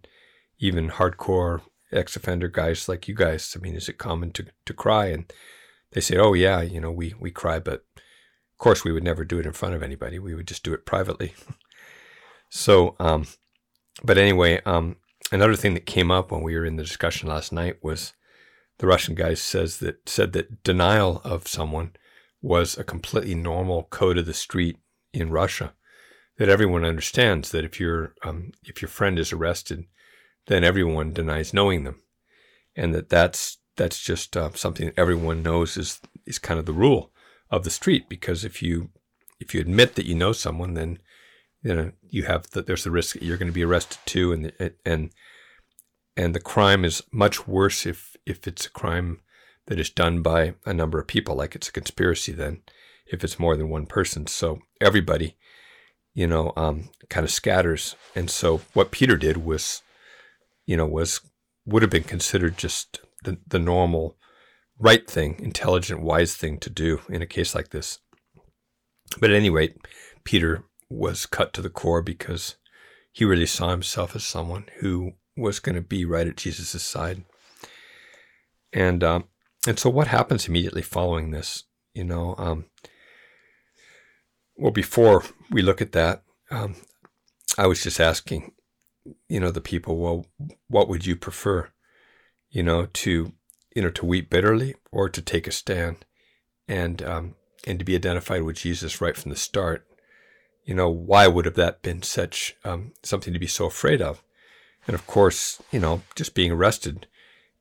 even 0.57 0.89
hardcore 0.89 1.61
ex-offender 1.91 2.47
guys 2.47 2.89
like 2.89 3.07
you 3.07 3.13
guys? 3.13 3.55
I 3.55 3.61
mean, 3.61 3.75
is 3.75 3.87
it 3.87 3.97
common 3.97 4.31
to 4.31 4.47
to 4.65 4.73
cry? 4.73 5.07
And 5.07 5.31
they 5.91 6.01
say, 6.01 6.17
oh 6.17 6.33
yeah, 6.33 6.61
you 6.61 6.81
know, 6.81 6.91
we 6.91 7.13
we 7.19 7.31
cry, 7.31 7.59
but 7.59 7.85
of 7.95 8.57
course 8.57 8.83
we 8.83 8.91
would 8.91 9.03
never 9.03 9.23
do 9.23 9.39
it 9.39 9.45
in 9.45 9.53
front 9.53 9.75
of 9.75 9.83
anybody. 9.83 10.19
We 10.19 10.35
would 10.35 10.47
just 10.47 10.63
do 10.63 10.73
it 10.73 10.85
privately. 10.85 11.33
so, 12.49 12.95
um, 12.99 13.27
but 14.03 14.17
anyway, 14.17 14.61
um, 14.65 14.97
another 15.31 15.55
thing 15.55 15.73
that 15.73 15.85
came 15.85 16.11
up 16.11 16.31
when 16.31 16.41
we 16.41 16.55
were 16.55 16.65
in 16.65 16.75
the 16.75 16.83
discussion 16.83 17.29
last 17.29 17.51
night 17.51 17.83
was 17.83 18.13
the 18.79 18.87
Russian 18.87 19.15
guy 19.15 19.33
says 19.33 19.77
that 19.79 20.07
said 20.07 20.33
that 20.33 20.63
denial 20.63 21.21
of 21.23 21.47
someone 21.47 21.93
was 22.41 22.77
a 22.77 22.83
completely 22.83 23.35
normal 23.35 23.83
code 23.83 24.17
of 24.17 24.25
the 24.25 24.33
street 24.33 24.77
in 25.13 25.29
Russia. 25.29 25.73
That 26.37 26.49
everyone 26.49 26.85
understands 26.85 27.51
that 27.51 27.65
if 27.65 27.79
your 27.79 28.13
um, 28.23 28.51
if 28.63 28.81
your 28.81 28.89
friend 28.89 29.19
is 29.19 29.33
arrested, 29.33 29.85
then 30.47 30.63
everyone 30.63 31.11
denies 31.11 31.53
knowing 31.53 31.83
them, 31.83 32.01
and 32.75 32.95
that 32.95 33.09
that's 33.09 33.57
that's 33.75 34.01
just 34.01 34.37
uh, 34.37 34.51
something 34.53 34.87
that 34.87 34.99
everyone 34.99 35.43
knows 35.43 35.75
is 35.75 35.99
is 36.25 36.39
kind 36.39 36.59
of 36.59 36.65
the 36.65 36.71
rule 36.71 37.11
of 37.51 37.65
the 37.65 37.69
street. 37.69 38.07
Because 38.07 38.45
if 38.45 38.61
you 38.63 38.89
if 39.41 39.53
you 39.53 39.59
admit 39.59 39.95
that 39.95 40.05
you 40.05 40.15
know 40.15 40.31
someone, 40.31 40.75
then 40.75 40.99
you 41.63 41.73
know 41.73 41.91
you 42.09 42.23
have 42.23 42.49
that 42.51 42.67
there's 42.67 42.83
the 42.83 42.91
risk 42.91 43.17
you're 43.21 43.37
going 43.37 43.51
to 43.51 43.53
be 43.53 43.65
arrested 43.65 43.97
too 44.05 44.31
and 44.31 44.71
and 44.85 45.11
and 46.15 46.35
the 46.35 46.39
crime 46.39 46.83
is 46.83 47.01
much 47.11 47.47
worse 47.47 47.85
if 47.85 48.15
if 48.25 48.47
it's 48.47 48.65
a 48.65 48.71
crime 48.71 49.21
that 49.67 49.79
is 49.79 49.89
done 49.89 50.21
by 50.21 50.55
a 50.65 50.73
number 50.73 50.99
of 50.99 51.07
people 51.07 51.35
like 51.35 51.55
it's 51.55 51.69
a 51.69 51.73
conspiracy 51.73 52.31
then 52.31 52.61
if 53.11 53.23
it's 53.23 53.39
more 53.39 53.55
than 53.55 53.69
one 53.69 53.85
person. 53.85 54.27
So 54.27 54.59
everybody 54.79 55.35
you 56.13 56.27
know 56.27 56.53
um, 56.55 56.89
kind 57.09 57.23
of 57.23 57.31
scatters. 57.31 57.95
And 58.15 58.29
so 58.29 58.61
what 58.73 58.91
peter 58.91 59.17
did 59.17 59.37
was 59.37 59.81
you 60.65 60.77
know 60.77 60.87
was 60.87 61.21
would 61.65 61.81
have 61.81 61.91
been 61.91 62.03
considered 62.03 62.57
just 62.57 62.99
the, 63.23 63.37
the 63.47 63.59
normal 63.59 64.17
right 64.79 65.09
thing 65.09 65.35
intelligent 65.39 66.01
wise 66.01 66.35
thing 66.35 66.57
to 66.59 66.69
do 66.69 67.01
in 67.09 67.21
a 67.21 67.27
case 67.27 67.53
like 67.53 67.69
this. 67.69 67.99
But 69.19 69.31
at 69.31 69.35
any 69.35 69.49
rate 69.49 69.77
peter 70.23 70.63
was 70.89 71.25
cut 71.25 71.53
to 71.53 71.61
the 71.61 71.69
core 71.69 72.01
because 72.01 72.55
he 73.11 73.25
really 73.25 73.45
saw 73.45 73.69
himself 73.69 74.15
as 74.15 74.23
someone 74.23 74.65
who 74.79 75.13
was 75.37 75.59
going 75.59 75.75
to 75.75 75.81
be 75.81 76.05
right 76.05 76.27
at 76.27 76.37
Jesus' 76.37 76.83
side. 76.83 77.23
And 78.73 79.03
um, 79.03 79.25
and 79.67 79.79
so 79.79 79.89
what 79.89 80.07
happens 80.07 80.47
immediately 80.47 80.81
following 80.81 81.31
this? 81.31 81.63
You 81.93 82.03
know, 82.03 82.35
um, 82.37 82.65
well, 84.55 84.71
before 84.71 85.23
we 85.49 85.61
look 85.61 85.81
at 85.81 85.91
that, 85.93 86.23
um, 86.51 86.75
I 87.57 87.67
was 87.67 87.81
just 87.81 87.99
asking, 87.99 88.53
you 89.27 89.39
know, 89.39 89.51
the 89.51 89.61
people, 89.61 89.97
well, 89.97 90.25
what 90.67 90.87
would 90.87 91.05
you 91.05 91.15
prefer? 91.15 91.69
You 92.51 92.63
know, 92.63 92.87
to 92.93 93.33
you 93.75 93.81
know 93.81 93.91
to 93.91 94.05
weep 94.05 94.29
bitterly 94.29 94.75
or 94.91 95.09
to 95.09 95.21
take 95.21 95.47
a 95.47 95.51
stand, 95.51 96.05
and 96.67 97.01
um, 97.03 97.35
and 97.65 97.79
to 97.79 97.85
be 97.85 97.95
identified 97.95 98.43
with 98.43 98.57
Jesus 98.57 99.01
right 99.01 99.17
from 99.17 99.31
the 99.31 99.37
start 99.37 99.85
you 100.69 100.75
know, 100.75 100.87
why 100.87 101.25
would 101.25 101.45
have 101.45 101.55
that 101.55 101.81
been 101.81 102.03
such 102.03 102.55
um, 102.63 102.91
something 103.01 103.33
to 103.33 103.39
be 103.39 103.47
so 103.47 103.65
afraid 103.65 104.03
of? 104.03 104.21
And 104.85 104.93
of 104.93 105.07
course, 105.07 105.59
you 105.71 105.79
know, 105.79 106.03
just 106.15 106.35
being 106.35 106.51
arrested 106.51 107.07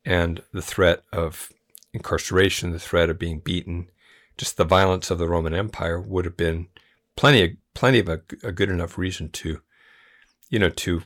and 0.04 0.42
the 0.52 0.60
threat 0.60 1.02
of 1.10 1.50
incarceration, 1.94 2.70
the 2.70 2.78
threat 2.78 3.08
of 3.08 3.18
being 3.18 3.38
beaten, 3.38 3.88
just 4.36 4.58
the 4.58 4.64
violence 4.64 5.10
of 5.10 5.16
the 5.16 5.26
Roman 5.26 5.54
Empire 5.54 5.98
would 5.98 6.26
have 6.26 6.36
been 6.36 6.68
plenty 7.16 7.44
of 7.44 7.50
plenty 7.72 7.98
of 7.98 8.10
a, 8.10 8.20
a 8.42 8.52
good 8.52 8.68
enough 8.68 8.98
reason 8.98 9.30
to, 9.30 9.62
you 10.50 10.58
know, 10.58 10.68
to 10.68 11.00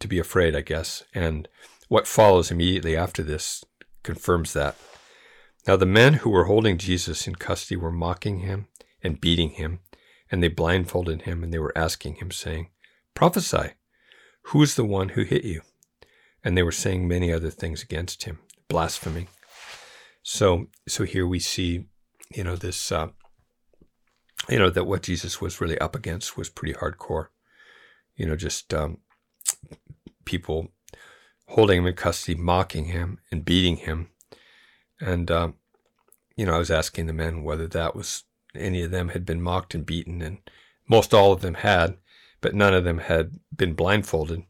to 0.00 0.06
be 0.06 0.18
afraid, 0.18 0.54
I 0.54 0.60
guess. 0.60 1.02
And 1.14 1.48
what 1.88 2.06
follows 2.06 2.50
immediately 2.50 2.94
after 2.94 3.22
this 3.22 3.64
confirms 4.02 4.52
that. 4.52 4.76
Now 5.66 5.76
the 5.76 5.86
men 5.86 6.12
who 6.12 6.28
were 6.28 6.44
holding 6.44 6.76
Jesus 6.76 7.26
in 7.26 7.36
custody 7.36 7.76
were 7.76 7.90
mocking 7.90 8.40
him 8.40 8.66
and 9.02 9.18
beating 9.18 9.52
him 9.52 9.78
and 10.32 10.42
they 10.42 10.48
blindfolded 10.48 11.22
him, 11.22 11.44
and 11.44 11.52
they 11.52 11.58
were 11.58 11.76
asking 11.76 12.14
him, 12.14 12.30
saying, 12.30 12.70
Prophesy, 13.14 13.74
who 14.46 14.62
is 14.62 14.74
the 14.74 14.84
one 14.84 15.10
who 15.10 15.24
hit 15.24 15.44
you? 15.44 15.60
And 16.42 16.56
they 16.56 16.62
were 16.62 16.72
saying 16.72 17.06
many 17.06 17.30
other 17.30 17.50
things 17.50 17.82
against 17.82 18.24
him, 18.24 18.38
blaspheming. 18.66 19.28
So, 20.22 20.68
so 20.88 21.04
here 21.04 21.26
we 21.26 21.38
see, 21.38 21.84
you 22.34 22.42
know, 22.42 22.56
this, 22.56 22.90
uh, 22.90 23.08
you 24.48 24.58
know, 24.58 24.70
that 24.70 24.86
what 24.86 25.02
Jesus 25.02 25.40
was 25.40 25.60
really 25.60 25.78
up 25.78 25.94
against 25.94 26.36
was 26.36 26.48
pretty 26.48 26.72
hardcore. 26.72 27.26
You 28.16 28.26
know, 28.26 28.34
just 28.34 28.72
um, 28.72 28.98
people 30.24 30.68
holding 31.48 31.78
him 31.78 31.86
in 31.86 31.94
custody, 31.94 32.40
mocking 32.40 32.86
him 32.86 33.18
and 33.30 33.44
beating 33.44 33.76
him. 33.76 34.08
And, 34.98 35.30
um, 35.30 35.54
you 36.36 36.46
know, 36.46 36.54
I 36.54 36.58
was 36.58 36.70
asking 36.70 37.06
the 37.06 37.12
men 37.12 37.42
whether 37.42 37.66
that 37.68 37.94
was 37.94 38.24
any 38.54 38.82
of 38.82 38.90
them 38.90 39.10
had 39.10 39.24
been 39.24 39.42
mocked 39.42 39.74
and 39.74 39.86
beaten, 39.86 40.22
and 40.22 40.38
most 40.88 41.14
all 41.14 41.32
of 41.32 41.40
them 41.40 41.54
had, 41.54 41.96
but 42.40 42.54
none 42.54 42.74
of 42.74 42.84
them 42.84 42.98
had 42.98 43.38
been 43.56 43.74
blindfolded, 43.74 44.44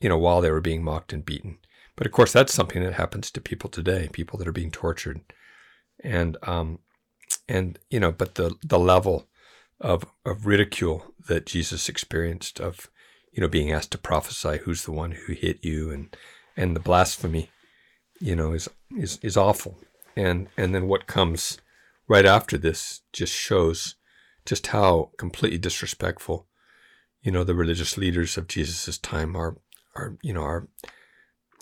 you 0.00 0.08
know, 0.08 0.18
while 0.18 0.40
they 0.40 0.50
were 0.50 0.60
being 0.60 0.82
mocked 0.82 1.12
and 1.12 1.24
beaten. 1.24 1.58
But 1.96 2.06
of 2.06 2.12
course, 2.12 2.32
that's 2.32 2.52
something 2.52 2.82
that 2.82 2.94
happens 2.94 3.30
to 3.30 3.40
people 3.40 3.70
today, 3.70 4.08
people 4.12 4.38
that 4.38 4.48
are 4.48 4.52
being 4.52 4.70
tortured, 4.70 5.20
and 6.02 6.36
um, 6.42 6.80
and 7.48 7.78
you 7.90 8.00
know, 8.00 8.10
but 8.10 8.34
the 8.34 8.56
the 8.62 8.78
level 8.78 9.26
of 9.80 10.04
of 10.24 10.46
ridicule 10.46 11.14
that 11.26 11.46
Jesus 11.46 11.88
experienced, 11.88 12.60
of 12.60 12.90
you 13.32 13.40
know, 13.40 13.48
being 13.48 13.70
asked 13.70 13.92
to 13.92 13.98
prophesy 13.98 14.58
who's 14.58 14.84
the 14.84 14.92
one 14.92 15.12
who 15.12 15.32
hit 15.32 15.64
you, 15.64 15.90
and 15.90 16.16
and 16.56 16.74
the 16.74 16.80
blasphemy, 16.80 17.50
you 18.20 18.34
know, 18.34 18.52
is 18.52 18.68
is 18.96 19.18
is 19.22 19.36
awful. 19.36 19.78
And 20.16 20.48
and 20.56 20.74
then 20.74 20.88
what 20.88 21.06
comes 21.06 21.58
right 22.08 22.26
after 22.26 22.58
this 22.58 23.02
just 23.12 23.32
shows 23.32 23.96
just 24.44 24.68
how 24.68 25.10
completely 25.16 25.58
disrespectful, 25.58 26.46
you 27.22 27.32
know, 27.32 27.44
the 27.44 27.54
religious 27.54 27.96
leaders 27.96 28.36
of 28.36 28.48
Jesus' 28.48 28.98
time 28.98 29.36
are 29.36 29.56
are 29.96 30.18
you 30.22 30.32
know 30.32 30.42
are 30.42 30.68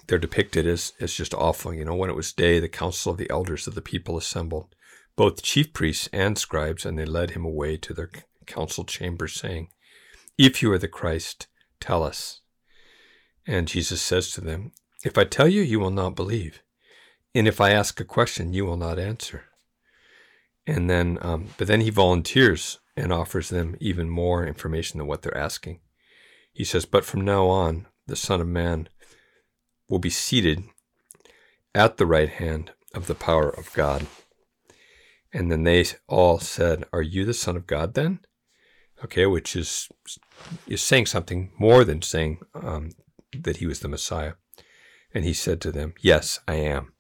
they're 0.06 0.18
depicted 0.18 0.66
as 0.66 0.92
as 1.00 1.14
just 1.14 1.34
awful. 1.34 1.72
You 1.72 1.84
know, 1.84 1.94
when 1.94 2.10
it 2.10 2.16
was 2.16 2.32
day, 2.32 2.58
the 2.58 2.68
council 2.68 3.12
of 3.12 3.18
the 3.18 3.30
elders 3.30 3.66
of 3.66 3.74
the 3.74 3.82
people 3.82 4.16
assembled, 4.16 4.74
both 5.16 5.42
chief 5.42 5.72
priests 5.72 6.08
and 6.12 6.36
scribes, 6.36 6.84
and 6.84 6.98
they 6.98 7.04
led 7.04 7.30
him 7.30 7.44
away 7.44 7.76
to 7.78 7.94
their 7.94 8.10
council 8.46 8.84
chamber, 8.84 9.28
saying, 9.28 9.68
"If 10.36 10.62
you 10.62 10.72
are 10.72 10.78
the 10.78 10.88
Christ, 10.88 11.46
tell 11.80 12.02
us." 12.02 12.42
And 13.46 13.66
Jesus 13.66 14.00
says 14.00 14.30
to 14.32 14.40
them, 14.40 14.72
If 15.04 15.18
I 15.18 15.24
tell 15.24 15.48
you, 15.48 15.62
you 15.62 15.80
will 15.80 15.90
not 15.90 16.14
believe. 16.14 16.62
And 17.34 17.48
if 17.48 17.60
I 17.60 17.70
ask 17.70 17.98
a 17.98 18.04
question, 18.04 18.52
you 18.52 18.64
will 18.64 18.76
not 18.76 18.98
answer. 18.98 19.44
And 20.66 20.88
then, 20.88 21.18
um, 21.22 21.48
but 21.58 21.66
then 21.66 21.80
he 21.80 21.90
volunteers 21.90 22.78
and 22.96 23.12
offers 23.12 23.48
them 23.48 23.76
even 23.80 24.08
more 24.08 24.46
information 24.46 24.98
than 24.98 25.06
what 25.06 25.22
they're 25.22 25.36
asking. 25.36 25.80
He 26.52 26.64
says, 26.64 26.84
But 26.84 27.04
from 27.04 27.22
now 27.22 27.46
on, 27.46 27.86
the 28.06 28.16
Son 28.16 28.40
of 28.40 28.46
Man 28.46 28.88
will 29.88 29.98
be 29.98 30.10
seated 30.10 30.62
at 31.74 31.96
the 31.96 32.06
right 32.06 32.28
hand 32.28 32.72
of 32.94 33.06
the 33.06 33.14
power 33.14 33.48
of 33.48 33.72
God. 33.72 34.06
And 35.32 35.50
then 35.50 35.64
they 35.64 35.86
all 36.08 36.38
said, 36.38 36.84
Are 36.92 37.02
you 37.02 37.24
the 37.24 37.34
Son 37.34 37.56
of 37.56 37.66
God 37.66 37.94
then? 37.94 38.20
Okay, 39.04 39.26
which 39.26 39.56
is 39.56 39.88
is 40.66 40.82
saying 40.82 41.06
something 41.06 41.50
more 41.58 41.84
than 41.84 42.02
saying 42.02 42.38
um, 42.54 42.90
that 43.36 43.56
he 43.56 43.66
was 43.66 43.80
the 43.80 43.88
Messiah. 43.88 44.34
And 45.14 45.24
he 45.24 45.32
said 45.32 45.60
to 45.62 45.72
them, 45.72 45.94
Yes, 46.00 46.40
I 46.46 46.54
am. 46.54 46.92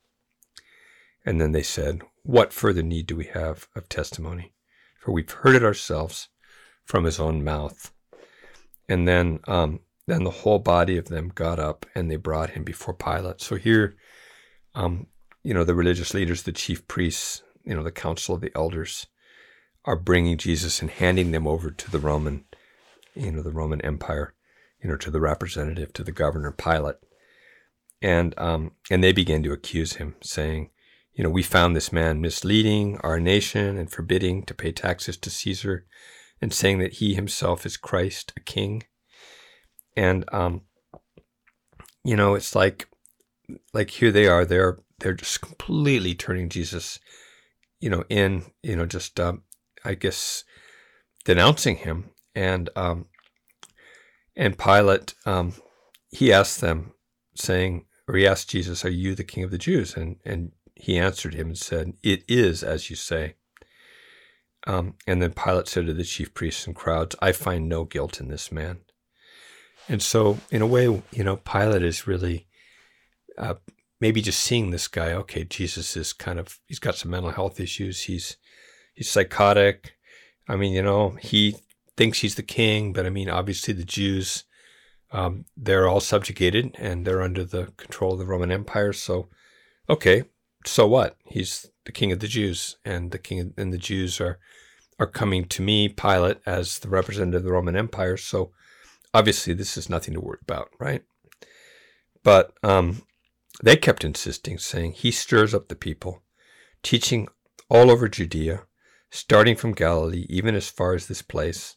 And 1.24 1.40
then 1.40 1.52
they 1.52 1.62
said, 1.62 2.02
What 2.22 2.52
further 2.52 2.82
need 2.82 3.06
do 3.06 3.16
we 3.16 3.26
have 3.26 3.68
of 3.74 3.88
testimony? 3.88 4.52
For 5.00 5.12
we've 5.12 5.30
heard 5.30 5.56
it 5.56 5.64
ourselves 5.64 6.28
from 6.84 7.04
his 7.04 7.18
own 7.18 7.42
mouth. 7.42 7.92
And 8.88 9.08
then, 9.08 9.40
um, 9.48 9.80
then 10.06 10.24
the 10.24 10.30
whole 10.30 10.58
body 10.58 10.96
of 10.96 11.08
them 11.08 11.32
got 11.34 11.58
up 11.58 11.86
and 11.94 12.10
they 12.10 12.16
brought 12.16 12.50
him 12.50 12.64
before 12.64 12.94
Pilate. 12.94 13.40
So 13.40 13.56
here, 13.56 13.96
um, 14.74 15.06
you 15.42 15.54
know, 15.54 15.64
the 15.64 15.74
religious 15.74 16.14
leaders, 16.14 16.42
the 16.42 16.52
chief 16.52 16.86
priests, 16.86 17.42
you 17.64 17.74
know, 17.74 17.82
the 17.82 17.92
council 17.92 18.34
of 18.34 18.40
the 18.40 18.52
elders 18.54 19.06
are 19.84 19.96
bringing 19.96 20.36
Jesus 20.38 20.80
and 20.80 20.90
handing 20.90 21.32
them 21.32 21.46
over 21.46 21.70
to 21.70 21.90
the 21.90 21.98
Roman, 21.98 22.44
you 23.14 23.32
know, 23.32 23.42
the 23.42 23.50
Roman 23.50 23.80
Empire 23.80 24.34
you 24.82 24.90
know, 24.90 24.96
to 24.96 25.10
the 25.10 25.20
representative, 25.20 25.92
to 25.92 26.02
the 26.02 26.12
governor 26.12 26.50
Pilate, 26.50 26.96
and 28.00 28.36
um, 28.38 28.72
and 28.90 29.02
they 29.02 29.12
began 29.12 29.42
to 29.44 29.52
accuse 29.52 29.94
him, 29.94 30.16
saying, 30.22 30.70
you 31.14 31.22
know, 31.22 31.30
we 31.30 31.42
found 31.42 31.76
this 31.76 31.92
man 31.92 32.20
misleading 32.20 32.98
our 33.02 33.20
nation 33.20 33.76
and 33.76 33.90
forbidding 33.90 34.44
to 34.44 34.54
pay 34.54 34.72
taxes 34.72 35.16
to 35.18 35.30
Caesar, 35.30 35.86
and 36.40 36.52
saying 36.52 36.78
that 36.78 36.94
he 36.94 37.14
himself 37.14 37.64
is 37.66 37.76
Christ, 37.76 38.32
a 38.36 38.40
king, 38.40 38.84
and 39.96 40.24
um, 40.32 40.62
you 42.04 42.16
know, 42.16 42.34
it's 42.34 42.54
like, 42.54 42.88
like 43.72 43.90
here 43.90 44.10
they 44.10 44.26
are, 44.26 44.44
they're 44.44 44.78
they're 45.00 45.14
just 45.14 45.40
completely 45.40 46.14
turning 46.14 46.48
Jesus, 46.48 46.98
you 47.80 47.90
know, 47.90 48.04
in, 48.08 48.44
you 48.62 48.76
know, 48.76 48.86
just 48.86 49.18
um, 49.20 49.42
I 49.84 49.94
guess 49.94 50.44
denouncing 51.24 51.76
him, 51.76 52.10
and 52.34 52.70
um, 52.74 53.06
and 54.36 54.58
Pilate, 54.58 55.14
um, 55.26 55.54
he 56.10 56.32
asked 56.32 56.60
them, 56.60 56.92
saying, 57.34 57.86
or 58.08 58.16
he 58.16 58.26
asked 58.26 58.50
Jesus, 58.50 58.84
Are 58.84 58.90
you 58.90 59.14
the 59.14 59.24
king 59.24 59.44
of 59.44 59.50
the 59.50 59.58
Jews? 59.58 59.96
And, 59.96 60.16
and 60.24 60.52
he 60.74 60.98
answered 60.98 61.34
him 61.34 61.48
and 61.48 61.58
said, 61.58 61.94
It 62.02 62.24
is 62.28 62.62
as 62.62 62.90
you 62.90 62.96
say. 62.96 63.34
Um, 64.66 64.94
and 65.06 65.20
then 65.20 65.32
Pilate 65.32 65.68
said 65.68 65.86
to 65.86 65.92
the 65.92 66.04
chief 66.04 66.34
priests 66.34 66.66
and 66.66 66.76
crowds, 66.76 67.16
I 67.20 67.32
find 67.32 67.68
no 67.68 67.84
guilt 67.84 68.20
in 68.20 68.28
this 68.28 68.52
man. 68.52 68.80
And 69.88 70.00
so, 70.00 70.38
in 70.50 70.62
a 70.62 70.66
way, 70.66 70.84
you 70.84 71.24
know, 71.24 71.36
Pilate 71.36 71.82
is 71.82 72.06
really 72.06 72.46
uh, 73.36 73.54
maybe 74.00 74.22
just 74.22 74.40
seeing 74.40 74.70
this 74.70 74.88
guy. 74.88 75.12
Okay, 75.12 75.44
Jesus 75.44 75.96
is 75.96 76.12
kind 76.12 76.38
of 76.38 76.58
he's 76.66 76.78
got 76.78 76.94
some 76.94 77.10
mental 77.10 77.32
health 77.32 77.58
issues. 77.58 78.02
He's 78.02 78.36
he's 78.94 79.10
psychotic. 79.10 79.94
I 80.48 80.56
mean, 80.56 80.72
you 80.72 80.82
know, 80.82 81.10
he 81.20 81.56
thinks 81.96 82.20
he's 82.20 82.36
the 82.36 82.42
king, 82.42 82.92
but 82.92 83.06
I 83.06 83.10
mean, 83.10 83.28
obviously 83.28 83.74
the 83.74 83.84
Jews, 83.84 84.44
um, 85.10 85.44
they're 85.56 85.88
all 85.88 86.00
subjugated 86.00 86.74
and 86.78 87.06
they're 87.06 87.22
under 87.22 87.44
the 87.44 87.72
control 87.76 88.14
of 88.14 88.18
the 88.18 88.26
Roman 88.26 88.50
Empire. 88.50 88.92
So, 88.92 89.28
okay, 89.88 90.24
so 90.64 90.86
what? 90.86 91.16
He's 91.26 91.70
the 91.84 91.92
king 91.92 92.12
of 92.12 92.20
the 92.20 92.28
Jews, 92.28 92.76
and 92.84 93.10
the 93.10 93.18
king 93.18 93.52
and 93.56 93.72
the 93.72 93.78
Jews 93.78 94.20
are 94.20 94.38
are 94.98 95.06
coming 95.06 95.46
to 95.46 95.62
me, 95.62 95.88
Pilate, 95.88 96.38
as 96.46 96.78
the 96.78 96.88
representative 96.88 97.40
of 97.40 97.44
the 97.44 97.52
Roman 97.52 97.76
Empire. 97.76 98.16
So, 98.16 98.52
obviously, 99.12 99.52
this 99.54 99.76
is 99.76 99.90
nothing 99.90 100.14
to 100.14 100.20
worry 100.20 100.38
about, 100.42 100.68
right? 100.78 101.02
But 102.22 102.52
um, 102.62 103.02
they 103.62 103.76
kept 103.76 104.04
insisting, 104.04 104.58
saying 104.58 104.92
he 104.92 105.10
stirs 105.10 105.54
up 105.54 105.68
the 105.68 105.74
people, 105.74 106.22
teaching 106.82 107.28
all 107.68 107.90
over 107.90 108.08
Judea, 108.08 108.64
starting 109.10 109.56
from 109.56 109.72
Galilee, 109.72 110.26
even 110.28 110.54
as 110.54 110.68
far 110.68 110.94
as 110.94 111.06
this 111.06 111.22
place. 111.22 111.76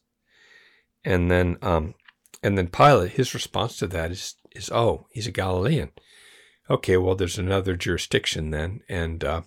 And 1.04 1.32
then, 1.32 1.58
um, 1.62 1.96
and 2.44 2.58
then 2.58 2.68
Pilate, 2.68 3.14
his 3.14 3.34
response 3.34 3.78
to 3.78 3.88
that 3.88 4.12
is, 4.12 4.36
is, 4.56 4.70
oh, 4.72 5.08
he's 5.12 5.28
a 5.28 5.32
Galilean. 5.32 5.92
Okay, 6.70 6.98
well, 6.98 7.16
there's 7.16 7.38
another 7.38 7.76
jurisdiction 7.76 8.50
then, 8.50 8.82
and 8.90 9.24
uh, 9.24 9.42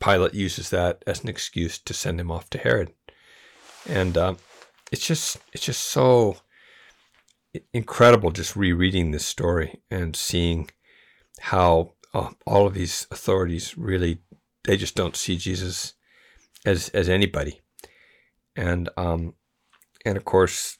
Pilate 0.00 0.34
uses 0.34 0.70
that 0.70 1.04
as 1.06 1.22
an 1.22 1.28
excuse 1.28 1.78
to 1.78 1.94
send 1.94 2.20
him 2.20 2.30
off 2.30 2.50
to 2.50 2.58
Herod. 2.58 2.92
And 3.88 4.18
uh, 4.18 4.34
it's 4.90 5.06
just, 5.06 5.38
it's 5.52 5.64
just 5.64 5.82
so 5.82 6.38
incredible 7.72 8.30
just 8.30 8.56
rereading 8.56 9.10
this 9.10 9.26
story 9.26 9.80
and 9.90 10.14
seeing 10.16 10.70
how 11.40 11.94
uh, 12.14 12.30
all 12.46 12.66
of 12.66 12.74
these 12.74 13.06
authorities 13.10 13.76
really 13.76 14.20
they 14.64 14.76
just 14.76 14.94
don't 14.94 15.16
see 15.16 15.36
Jesus 15.36 15.94
as 16.66 16.90
as 16.90 17.08
anybody, 17.08 17.60
and 18.54 18.88
um, 18.96 19.34
and 20.04 20.16
of 20.16 20.24
course 20.24 20.78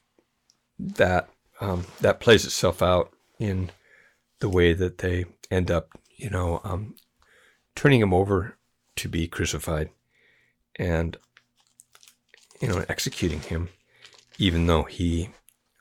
that 0.78 1.30
um, 1.60 1.86
that 2.00 2.20
plays 2.20 2.44
itself 2.44 2.82
out 2.82 3.12
in 3.38 3.70
the 4.40 4.48
way 4.48 4.72
that 4.72 4.98
they 4.98 5.24
end 5.50 5.70
up, 5.70 5.90
you 6.16 6.30
know, 6.30 6.60
um, 6.64 6.94
turning 7.74 8.00
him 8.00 8.12
over 8.12 8.56
to 8.96 9.08
be 9.08 9.28
crucified, 9.28 9.90
and 10.76 11.16
you 12.60 12.68
know, 12.68 12.84
executing 12.88 13.40
him, 13.40 13.68
even 14.38 14.66
though 14.66 14.82
he 14.82 15.30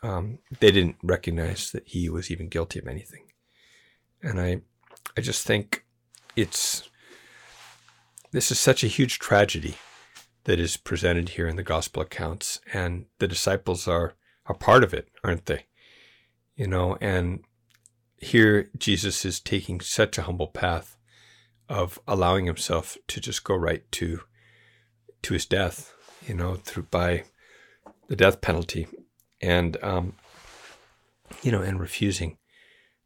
um, 0.04 0.39
they 0.60 0.72
didn't 0.72 0.98
recognize 1.04 1.72
that 1.72 1.88
he 1.88 2.10
was 2.10 2.32
even 2.32 2.48
guilty 2.48 2.80
of 2.80 2.88
anything, 2.88 3.24
and 4.22 4.39
I 4.39 4.62
I 5.17 5.22
just 5.22 5.45
think 5.45 5.86
it's 6.36 6.89
this 8.32 8.52
is 8.52 8.60
such 8.60 8.84
a 8.84 8.88
huge 8.88 9.19
tragedy 9.19 9.76
that 10.43 10.60
is 10.60 10.78
presented 10.78 11.30
here 11.30 11.48
in 11.48 11.56
the 11.56 11.63
gospel 11.63 12.02
accounts 12.02 12.62
and 12.74 13.06
the 13.19 13.28
disciples 13.28 13.88
are 13.88 14.13
a 14.45 14.54
part 14.54 14.84
of 14.84 14.93
it 14.93 15.10
aren't 15.24 15.45
they? 15.45 15.65
You 16.56 16.67
know 16.67 16.98
and 17.02 17.43
here 18.22 18.70
jesus 18.78 19.26
is 19.26 19.40
taking 19.40 19.80
such 19.80 20.18
a 20.18 20.24
humble 20.24 20.48
path 20.48 20.98
of 21.68 22.00
allowing 22.08 22.46
himself 22.46 22.98
to 23.08 23.20
just 23.20 23.44
go 23.44 23.56
right 23.56 23.90
to 23.92 24.22
to 25.22 25.34
his 25.34 25.46
death 25.46 25.94
you 26.28 26.34
know 26.34 26.56
through 26.56 26.84
by 26.84 27.24
the 28.08 28.16
death 28.16 28.42
penalty 28.42 28.88
and 29.42 29.78
um 29.84 30.14
you 31.42 31.52
know 31.52 31.62
and 31.62 31.80
refusing 31.80 32.38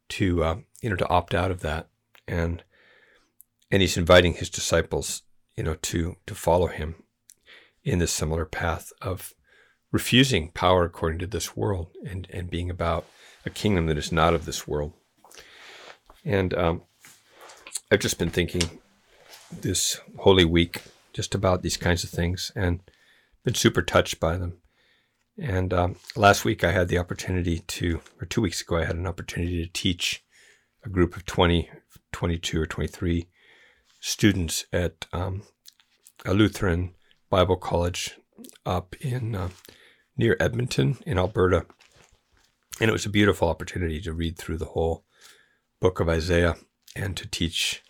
to 0.08 0.42
uh, 0.42 0.56
you 0.82 0.90
know 0.90 0.96
to 0.96 1.08
opt 1.08 1.34
out 1.34 1.50
of 1.50 1.60
that 1.60 1.88
and 2.26 2.64
and 3.70 3.82
he's 3.82 3.96
inviting 3.96 4.34
his 4.34 4.50
disciples 4.50 5.22
you 5.56 5.62
know 5.62 5.74
to 5.74 6.16
to 6.26 6.34
follow 6.34 6.66
him 6.66 6.96
in 7.84 7.98
this 7.98 8.12
similar 8.12 8.44
path 8.44 8.92
of 9.02 9.34
refusing 9.92 10.50
power 10.50 10.84
according 10.84 11.20
to 11.20 11.26
this 11.26 11.56
world 11.56 11.88
and, 12.04 12.26
and 12.30 12.50
being 12.50 12.68
about 12.68 13.06
a 13.46 13.50
kingdom 13.50 13.86
that 13.86 13.96
is 13.96 14.10
not 14.10 14.34
of 14.34 14.44
this 14.44 14.66
world. 14.66 14.92
And 16.24 16.54
um, 16.54 16.82
I've 17.90 18.00
just 18.00 18.18
been 18.18 18.30
thinking 18.30 18.62
this 19.50 20.00
Holy 20.18 20.44
Week 20.44 20.82
just 21.12 21.34
about 21.34 21.62
these 21.62 21.76
kinds 21.76 22.02
of 22.02 22.10
things 22.10 22.50
and 22.56 22.80
been 23.44 23.54
super 23.54 23.82
touched 23.82 24.18
by 24.18 24.36
them. 24.36 24.58
And 25.38 25.74
um, 25.74 25.96
last 26.16 26.44
week 26.44 26.64
I 26.64 26.72
had 26.72 26.88
the 26.88 26.98
opportunity 26.98 27.58
to, 27.58 28.00
or 28.20 28.26
two 28.26 28.40
weeks 28.40 28.60
ago, 28.62 28.76
I 28.76 28.84
had 28.84 28.96
an 28.96 29.06
opportunity 29.06 29.64
to 29.64 29.72
teach 29.72 30.24
a 30.84 30.88
group 30.88 31.16
of 31.16 31.26
20, 31.26 31.70
22 32.12 32.60
or 32.60 32.66
23 32.66 33.28
students 34.00 34.66
at 34.72 35.06
um, 35.12 35.42
a 36.24 36.34
Lutheran 36.34 36.94
Bible 37.30 37.56
College 37.56 38.18
up 38.64 38.94
in 39.00 39.34
uh, 39.34 39.48
near 40.16 40.36
Edmonton 40.38 40.98
in 41.06 41.18
Alberta. 41.18 41.66
And 42.80 42.88
it 42.88 42.92
was 42.92 43.06
a 43.06 43.10
beautiful 43.10 43.48
opportunity 43.48 44.00
to 44.02 44.12
read 44.12 44.36
through 44.38 44.58
the 44.58 44.66
whole 44.66 45.04
book 45.84 46.00
of 46.00 46.08
Isaiah 46.08 46.56
and 46.96 47.14
to 47.14 47.28
teach, 47.28 47.82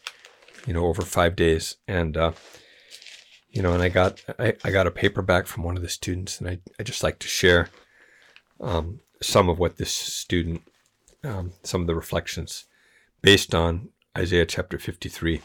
you 0.67 0.75
know, 0.75 0.87
over 0.87 1.03
five 1.03 1.37
days. 1.37 1.77
And, 1.87 2.17
uh, 2.17 2.33
you 3.51 3.63
know, 3.63 3.73
and 3.73 3.81
I 3.81 3.89
got, 3.89 4.21
I, 4.37 4.55
I 4.65 4.73
got 4.73 4.89
a 4.89 4.91
paper 4.91 5.23
back 5.23 5.47
from 5.47 5.63
one 5.63 5.77
of 5.77 5.83
the 5.85 5.89
students 5.89 6.41
and 6.41 6.49
I, 6.49 6.59
I 6.77 6.83
just 6.83 7.05
like 7.05 7.21
to 7.21 7.29
share, 7.29 7.69
um, 8.61 8.99
some 9.23 9.49
of 9.49 9.61
what 9.61 9.77
this 9.77 9.93
student, 9.93 10.63
um, 11.23 11.53
some 11.63 11.83
of 11.83 11.87
the 11.87 11.95
reflections 11.95 12.65
based 13.23 13.55
on 13.55 13.91
Isaiah 14.19 14.45
chapter 14.45 14.77
53. 14.77 15.41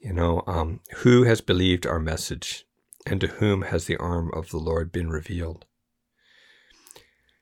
You 0.00 0.14
know, 0.14 0.42
um, 0.46 0.80
who 1.02 1.24
has 1.24 1.42
believed 1.42 1.86
our 1.86 2.00
message 2.00 2.64
and 3.04 3.20
to 3.20 3.26
whom 3.26 3.62
has 3.64 3.84
the 3.84 3.98
arm 3.98 4.30
of 4.32 4.48
the 4.48 4.56
Lord 4.56 4.90
been 4.90 5.10
revealed? 5.10 5.66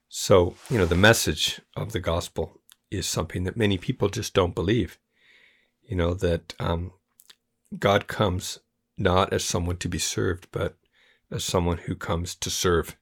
So, 0.09 0.57
you 0.69 0.77
know, 0.77 0.87
the 0.87 0.97
message 0.97 1.61
of 1.77 1.93
the 1.93 2.01
gospel 2.01 2.61
is 2.91 3.07
something 3.07 3.45
that 3.45 3.57
many 3.57 3.79
people 3.79 4.09
just 4.09 4.35
don't 4.35 4.55
believe. 4.55 4.99
You 5.83 5.97
know, 5.97 6.15
that 6.15 6.55
um, 6.59 6.93
God 7.79 8.07
comes 8.07 8.59
not 8.99 9.33
as 9.33 9.45
someone 9.45 9.77
to 9.79 9.89
be 9.89 9.99
served, 9.99 10.49
but 10.51 10.77
as 11.31 11.45
someone 11.45 11.79
who 11.79 11.95
comes 11.95 12.35
to 12.35 12.51
serve 12.51 12.97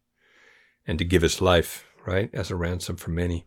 and 0.86 0.98
to 0.98 1.04
give 1.04 1.22
his 1.22 1.40
life, 1.40 1.84
right, 2.06 2.30
as 2.34 2.50
a 2.50 2.56
ransom 2.56 2.96
for 2.96 3.10
many. 3.10 3.46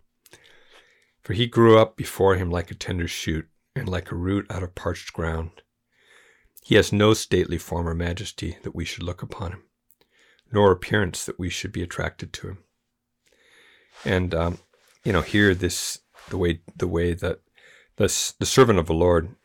For 1.21 1.33
he 1.33 1.45
grew 1.45 1.77
up 1.77 1.97
before 1.97 2.35
him 2.35 2.49
like 2.49 2.71
a 2.71 2.75
tender 2.75 3.07
shoot 3.07 3.47
and 3.75 3.89
like 3.89 4.11
a 4.11 4.15
root 4.15 4.45
out 4.49 4.63
of 4.63 4.75
parched 4.75 5.13
ground. 5.13 5.61
He 6.63 6.75
has 6.75 6.91
no 6.91 7.13
stately 7.13 7.57
form 7.57 7.87
or 7.87 7.93
majesty 7.93 8.57
that 8.63 8.75
we 8.75 8.85
should 8.85 9.03
look 9.03 9.21
upon 9.21 9.51
him, 9.53 9.63
nor 10.51 10.71
appearance 10.71 11.25
that 11.25 11.39
we 11.39 11.49
should 11.49 11.71
be 11.71 11.83
attracted 11.83 12.33
to 12.33 12.49
him. 12.49 12.57
And 14.03 14.33
um, 14.33 14.59
you 15.03 15.13
know, 15.13 15.21
here 15.21 15.53
this 15.53 15.99
the 16.29 16.37
way 16.37 16.61
the 16.75 16.87
way 16.87 17.13
that 17.13 17.39
the 17.97 18.33
the 18.39 18.45
servant 18.45 18.79
of 18.79 18.87
the 18.87 18.93
Lord, 18.93 19.35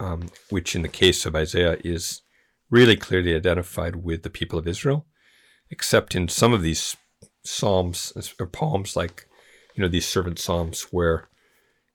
um, 0.00 0.28
which 0.50 0.74
in 0.74 0.82
the 0.82 0.88
case 0.88 1.26
of 1.26 1.36
Isaiah 1.36 1.76
is 1.84 2.22
really 2.70 2.96
clearly 2.96 3.34
identified 3.34 3.96
with 3.96 4.22
the 4.22 4.30
people 4.30 4.58
of 4.58 4.68
Israel, 4.68 5.06
except 5.70 6.14
in 6.14 6.28
some 6.28 6.52
of 6.52 6.62
these 6.62 6.96
psalms 7.44 8.12
or 8.38 8.46
poems, 8.46 8.96
like 8.96 9.26
you 9.74 9.82
know 9.82 9.88
these 9.88 10.08
servant 10.08 10.38
psalms, 10.38 10.82
where 10.90 11.28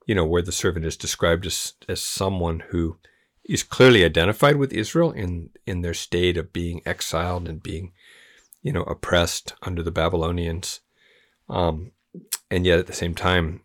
you 0.06 0.14
know 0.14 0.24
where 0.24 0.42
the 0.42 0.52
servant 0.52 0.84
is 0.84 0.96
described 0.96 1.46
as 1.46 1.74
as 1.88 2.02
someone 2.02 2.60
who 2.70 2.98
is 3.44 3.62
clearly 3.62 4.04
identified 4.04 4.56
with 4.56 4.72
Israel 4.72 5.12
in 5.12 5.50
in 5.66 5.82
their 5.82 5.94
state 5.94 6.36
of 6.36 6.52
being 6.52 6.80
exiled 6.86 7.48
and 7.48 7.62
being 7.62 7.92
you 8.62 8.72
know 8.72 8.82
oppressed 8.82 9.54
under 9.62 9.82
the 9.82 9.90
Babylonians. 9.90 10.80
Um, 11.48 11.92
and 12.50 12.64
yet 12.64 12.78
at 12.78 12.86
the 12.86 12.92
same 12.92 13.14
time, 13.14 13.63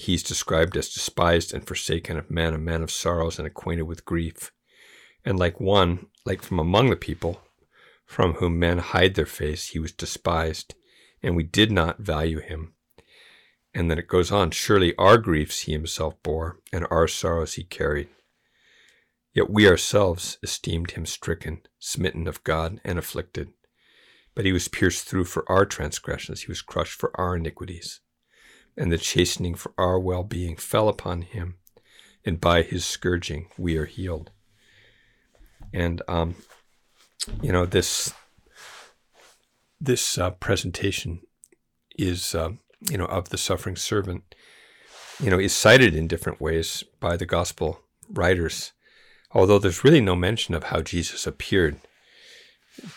he's 0.00 0.22
described 0.22 0.76
as 0.76 0.88
despised 0.88 1.52
and 1.52 1.66
forsaken 1.66 2.16
of 2.16 2.30
men, 2.30 2.54
a 2.54 2.58
man 2.58 2.82
of 2.82 2.90
sorrows 2.90 3.38
and 3.38 3.46
acquainted 3.46 3.82
with 3.82 4.04
grief. 4.04 4.52
And 5.24 5.38
like 5.38 5.60
one, 5.60 6.06
like 6.24 6.42
from 6.42 6.58
among 6.58 6.90
the 6.90 6.96
people, 6.96 7.40
from 8.04 8.34
whom 8.34 8.58
men 8.58 8.78
hide 8.78 9.14
their 9.14 9.26
face, 9.26 9.68
he 9.68 9.78
was 9.78 9.92
despised, 9.92 10.74
and 11.22 11.36
we 11.36 11.44
did 11.44 11.70
not 11.70 12.00
value 12.00 12.40
him. 12.40 12.74
And 13.72 13.90
then 13.90 13.98
it 13.98 14.08
goes 14.08 14.32
on, 14.32 14.50
surely 14.50 14.96
our 14.96 15.16
griefs 15.16 15.60
he 15.60 15.72
himself 15.72 16.20
bore, 16.22 16.58
and 16.72 16.86
our 16.90 17.06
sorrows 17.06 17.54
he 17.54 17.62
carried. 17.62 18.08
Yet 19.32 19.48
we 19.48 19.68
ourselves 19.68 20.38
esteemed 20.42 20.92
him 20.92 21.06
stricken, 21.06 21.62
smitten 21.78 22.26
of 22.26 22.42
God, 22.42 22.80
and 22.84 22.98
afflicted. 22.98 23.52
But 24.34 24.44
he 24.44 24.52
was 24.52 24.66
pierced 24.66 25.04
through 25.04 25.24
for 25.24 25.50
our 25.50 25.64
transgressions, 25.64 26.42
he 26.42 26.50
was 26.50 26.62
crushed 26.62 26.98
for 26.98 27.12
our 27.20 27.36
iniquities. 27.36 28.00
And 28.80 28.90
the 28.90 28.98
chastening 28.98 29.54
for 29.54 29.72
our 29.76 30.00
well 30.00 30.24
being 30.24 30.56
fell 30.56 30.88
upon 30.88 31.22
him, 31.22 31.56
and 32.24 32.40
by 32.40 32.62
his 32.62 32.84
scourging 32.84 33.48
we 33.58 33.76
are 33.76 33.84
healed. 33.84 34.30
And, 35.72 36.00
um, 36.08 36.36
you 37.42 37.52
know, 37.52 37.66
this, 37.66 38.14
this 39.80 40.16
uh, 40.16 40.30
presentation 40.30 41.20
is, 41.98 42.34
uh, 42.34 42.52
you 42.90 42.96
know, 42.96 43.04
of 43.04 43.28
the 43.28 43.38
suffering 43.38 43.76
servant, 43.76 44.34
you 45.22 45.28
know, 45.28 45.38
is 45.38 45.52
cited 45.52 45.94
in 45.94 46.08
different 46.08 46.40
ways 46.40 46.82
by 46.98 47.18
the 47.18 47.26
gospel 47.26 47.82
writers, 48.08 48.72
although 49.32 49.58
there's 49.58 49.84
really 49.84 50.00
no 50.00 50.16
mention 50.16 50.54
of 50.54 50.64
how 50.64 50.80
Jesus 50.80 51.26
appeared 51.26 51.76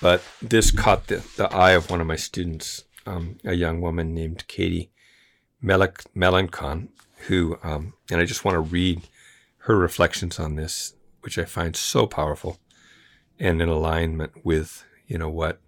but 0.02 0.22
this 0.42 0.72
caught 0.72 1.08
the, 1.08 1.26
the 1.38 1.54
eye 1.54 1.72
of 1.72 1.90
one 1.90 2.02
of 2.02 2.08
my 2.08 2.16
students, 2.16 2.84
um, 3.06 3.38
a 3.44 3.54
young 3.54 3.82
woman 3.82 4.14
named 4.14 4.48
Katie 4.48 4.92
Melancon, 5.64 6.90
who, 7.28 7.58
um, 7.64 7.94
and 8.12 8.20
I 8.20 8.26
just 8.26 8.44
want 8.44 8.56
to 8.56 8.60
read 8.60 9.02
her 9.60 9.78
reflections 9.78 10.40
on 10.40 10.56
this, 10.56 10.94
which 11.22 11.38
I 11.38 11.46
find 11.46 11.76
so 11.76 12.06
powerful 12.06 12.58
and 13.40 13.62
in 13.62 13.70
alignment 13.70 14.46
with, 14.46 14.84
you 15.08 15.18
know, 15.18 15.30
what 15.30 15.60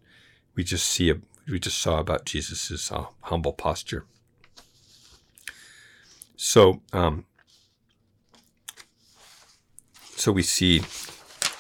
we 0.55 0.63
just 0.63 0.87
see, 0.87 1.13
we 1.47 1.59
just 1.59 1.77
saw 1.77 1.99
about 1.99 2.25
Jesus's 2.25 2.91
uh, 2.91 3.05
humble 3.21 3.53
posture. 3.53 4.05
So, 6.35 6.81
um, 6.91 7.25
so 10.15 10.31
we 10.31 10.43
see 10.43 10.81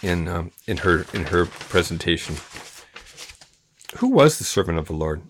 in 0.01 0.27
um, 0.27 0.51
in 0.67 0.77
her 0.77 1.05
in 1.13 1.25
her 1.25 1.45
presentation. 1.45 2.35
Who 3.97 4.09
was 4.09 4.37
the 4.37 4.43
servant 4.43 4.77
of 4.77 4.87
the 4.87 4.93
Lord? 4.93 5.21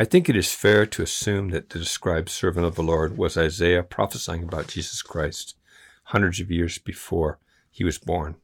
I 0.00 0.04
think 0.04 0.28
it 0.28 0.36
is 0.36 0.52
fair 0.52 0.86
to 0.86 1.02
assume 1.02 1.48
that 1.48 1.70
the 1.70 1.78
described 1.80 2.28
servant 2.28 2.64
of 2.64 2.76
the 2.76 2.84
Lord 2.84 3.18
was 3.18 3.36
Isaiah 3.36 3.82
prophesying 3.82 4.44
about 4.44 4.68
Jesus 4.68 5.02
Christ 5.02 5.56
hundreds 6.04 6.38
of 6.38 6.52
years 6.52 6.78
before 6.78 7.40
he 7.68 7.82
was 7.82 7.98
born. 7.98 8.36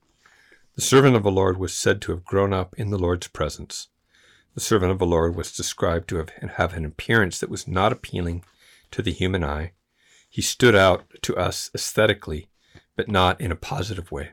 The 0.74 0.82
servant 0.82 1.14
of 1.14 1.22
the 1.22 1.30
Lord 1.30 1.56
was 1.56 1.72
said 1.72 2.02
to 2.02 2.10
have 2.10 2.24
grown 2.24 2.52
up 2.52 2.74
in 2.76 2.90
the 2.90 2.98
Lord's 2.98 3.28
presence. 3.28 3.86
The 4.56 4.60
servant 4.60 4.90
of 4.90 4.98
the 4.98 5.06
Lord 5.06 5.36
was 5.36 5.56
described 5.56 6.08
to 6.08 6.16
have, 6.16 6.30
have 6.30 6.74
an 6.74 6.84
appearance 6.84 7.38
that 7.38 7.50
was 7.50 7.68
not 7.68 7.92
appealing 7.92 8.44
to 8.90 9.00
the 9.00 9.12
human 9.12 9.44
eye. 9.44 9.74
He 10.28 10.42
stood 10.42 10.74
out 10.74 11.04
to 11.22 11.36
us 11.36 11.70
aesthetically, 11.72 12.48
but 12.96 13.08
not 13.08 13.40
in 13.40 13.52
a 13.52 13.56
positive 13.56 14.10
way. 14.10 14.30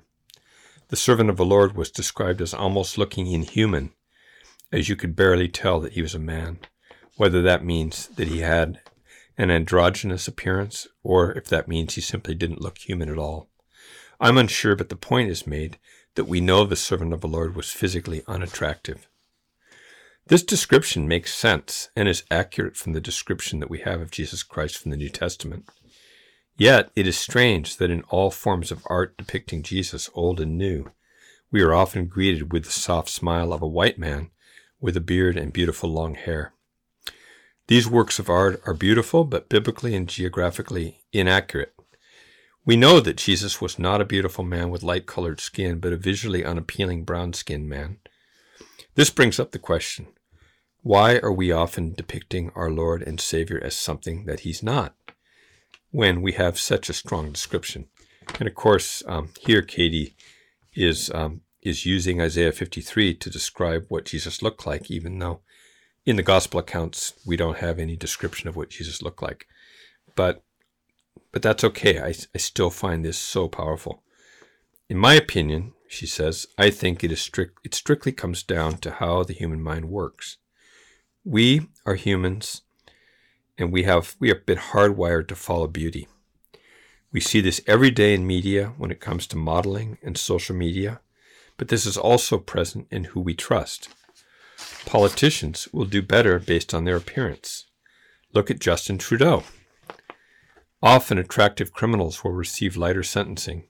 The 0.87 0.95
servant 0.95 1.29
of 1.29 1.37
the 1.37 1.45
Lord 1.45 1.77
was 1.77 1.91
described 1.91 2.41
as 2.41 2.55
almost 2.55 2.97
looking 2.97 3.27
inhuman, 3.27 3.91
as 4.71 4.89
you 4.89 4.95
could 4.95 5.15
barely 5.15 5.49
tell 5.49 5.79
that 5.81 5.93
he 5.93 6.01
was 6.01 6.15
a 6.15 6.19
man, 6.19 6.61
whether 7.21 7.43
that 7.43 7.63
means 7.63 8.07
that 8.15 8.29
he 8.29 8.39
had 8.39 8.79
an 9.37 9.51
androgynous 9.51 10.27
appearance 10.27 10.87
or 11.03 11.31
if 11.33 11.45
that 11.45 11.67
means 11.67 11.93
he 11.93 12.01
simply 12.01 12.33
didn't 12.33 12.63
look 12.63 12.79
human 12.79 13.09
at 13.09 13.17
all. 13.19 13.47
I'm 14.19 14.39
unsure, 14.39 14.75
but 14.75 14.89
the 14.89 14.95
point 14.95 15.29
is 15.29 15.45
made 15.45 15.77
that 16.15 16.23
we 16.23 16.41
know 16.41 16.63
the 16.63 16.75
servant 16.75 17.13
of 17.13 17.21
the 17.21 17.27
Lord 17.27 17.55
was 17.55 17.69
physically 17.69 18.23
unattractive. 18.27 19.07
This 20.29 20.41
description 20.41 21.07
makes 21.07 21.31
sense 21.31 21.89
and 21.95 22.09
is 22.09 22.23
accurate 22.31 22.75
from 22.75 22.93
the 22.93 22.99
description 22.99 23.59
that 23.59 23.69
we 23.69 23.81
have 23.81 24.01
of 24.01 24.09
Jesus 24.09 24.41
Christ 24.41 24.79
from 24.79 24.89
the 24.89 24.97
New 24.97 25.09
Testament. 25.09 25.69
Yet 26.57 26.89
it 26.95 27.05
is 27.05 27.19
strange 27.19 27.77
that 27.77 27.91
in 27.91 28.01
all 28.09 28.31
forms 28.31 28.71
of 28.71 28.81
art 28.87 29.15
depicting 29.15 29.61
Jesus, 29.61 30.09
old 30.15 30.39
and 30.39 30.57
new, 30.57 30.89
we 31.51 31.61
are 31.61 31.75
often 31.75 32.07
greeted 32.07 32.51
with 32.51 32.65
the 32.65 32.71
soft 32.71 33.09
smile 33.09 33.53
of 33.53 33.61
a 33.61 33.67
white 33.67 33.99
man 33.99 34.31
with 34.79 34.97
a 34.97 35.01
beard 35.01 35.37
and 35.37 35.53
beautiful 35.53 35.87
long 35.87 36.15
hair. 36.15 36.55
These 37.71 37.87
works 37.87 38.19
of 38.19 38.29
art 38.29 38.61
are 38.65 38.73
beautiful, 38.73 39.23
but 39.23 39.47
biblically 39.47 39.95
and 39.95 40.05
geographically 40.05 40.99
inaccurate. 41.13 41.73
We 42.65 42.75
know 42.75 42.99
that 42.99 43.15
Jesus 43.15 43.61
was 43.61 43.79
not 43.79 44.01
a 44.01 44.05
beautiful 44.05 44.43
man 44.43 44.69
with 44.69 44.83
light 44.83 45.05
colored 45.05 45.39
skin, 45.39 45.79
but 45.79 45.93
a 45.93 45.95
visually 45.95 46.43
unappealing 46.43 47.05
brown 47.05 47.31
skinned 47.31 47.69
man. 47.69 47.99
This 48.95 49.09
brings 49.09 49.39
up 49.39 49.51
the 49.51 49.57
question 49.57 50.07
why 50.81 51.19
are 51.19 51.31
we 51.31 51.49
often 51.53 51.93
depicting 51.93 52.51
our 52.55 52.69
Lord 52.69 53.03
and 53.03 53.21
Savior 53.21 53.61
as 53.63 53.73
something 53.73 54.25
that 54.25 54.41
he's 54.41 54.61
not? 54.61 54.93
when 55.91 56.21
we 56.21 56.33
have 56.33 56.59
such 56.59 56.89
a 56.89 56.93
strong 56.93 57.31
description. 57.31 57.87
And 58.37 58.49
of 58.49 58.55
course, 58.55 59.01
um, 59.07 59.29
here 59.39 59.61
Katie 59.61 60.17
is 60.75 61.09
um, 61.13 61.39
is 61.61 61.85
using 61.85 62.19
Isaiah 62.19 62.51
53 62.51 63.13
to 63.13 63.29
describe 63.29 63.85
what 63.87 64.03
Jesus 64.03 64.41
looked 64.41 64.67
like, 64.67 64.91
even 64.91 65.19
though 65.19 65.39
in 66.05 66.15
the 66.15 66.23
gospel 66.23 66.59
accounts 66.59 67.13
we 67.25 67.37
don't 67.37 67.57
have 67.57 67.79
any 67.79 67.95
description 67.95 68.49
of 68.49 68.55
what 68.55 68.69
Jesus 68.69 69.01
looked 69.01 69.21
like. 69.21 69.47
But 70.15 70.43
but 71.31 71.41
that's 71.41 71.63
okay. 71.63 71.99
I, 71.99 72.13
I 72.35 72.37
still 72.37 72.69
find 72.69 73.05
this 73.05 73.17
so 73.17 73.47
powerful. 73.47 74.03
In 74.89 74.97
my 74.97 75.13
opinion, 75.13 75.73
she 75.87 76.05
says, 76.05 76.45
I 76.57 76.69
think 76.69 77.03
it 77.03 77.11
is 77.11 77.21
strict 77.21 77.59
it 77.63 77.73
strictly 77.73 78.11
comes 78.11 78.43
down 78.43 78.77
to 78.79 78.91
how 78.91 79.23
the 79.23 79.33
human 79.33 79.61
mind 79.61 79.89
works. 79.89 80.37
We 81.23 81.67
are 81.85 81.95
humans 81.95 82.61
and 83.57 83.71
we 83.71 83.83
have 83.83 84.15
we 84.19 84.31
are 84.31 84.35
a 84.35 84.45
bit 84.45 84.57
hardwired 84.57 85.27
to 85.27 85.35
follow 85.35 85.67
beauty. 85.67 86.07
We 87.11 87.19
see 87.19 87.41
this 87.41 87.61
every 87.67 87.91
day 87.91 88.13
in 88.13 88.25
media 88.25 88.73
when 88.77 88.89
it 88.89 89.01
comes 89.01 89.27
to 89.27 89.37
modeling 89.37 89.97
and 90.01 90.17
social 90.17 90.55
media, 90.55 91.01
but 91.57 91.67
this 91.67 91.85
is 91.85 91.97
also 91.97 92.37
present 92.37 92.87
in 92.89 93.05
who 93.05 93.19
we 93.19 93.33
trust. 93.33 93.89
Politicians 94.85 95.67
will 95.71 95.85
do 95.85 96.01
better 96.01 96.39
based 96.39 96.73
on 96.73 96.83
their 96.83 96.97
appearance. 96.97 97.65
Look 98.33 98.49
at 98.49 98.59
Justin 98.59 98.97
Trudeau. 98.97 99.43
Often 100.83 101.17
attractive 101.17 101.73
criminals 101.73 102.23
will 102.23 102.31
receive 102.31 102.75
lighter 102.75 103.03
sentencing. 103.03 103.65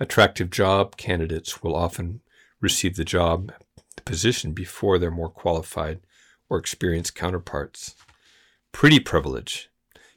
Attractive 0.00 0.50
job 0.50 0.96
candidates 0.96 1.62
will 1.62 1.76
often 1.76 2.20
receive 2.60 2.96
the 2.96 3.04
job, 3.04 3.52
the 3.96 4.02
position 4.02 4.52
before 4.52 4.98
their 4.98 5.10
more 5.10 5.28
qualified 5.28 6.00
or 6.48 6.58
experienced 6.58 7.14
counterparts. 7.14 7.94
Pretty 8.72 8.98
privilege 8.98 9.70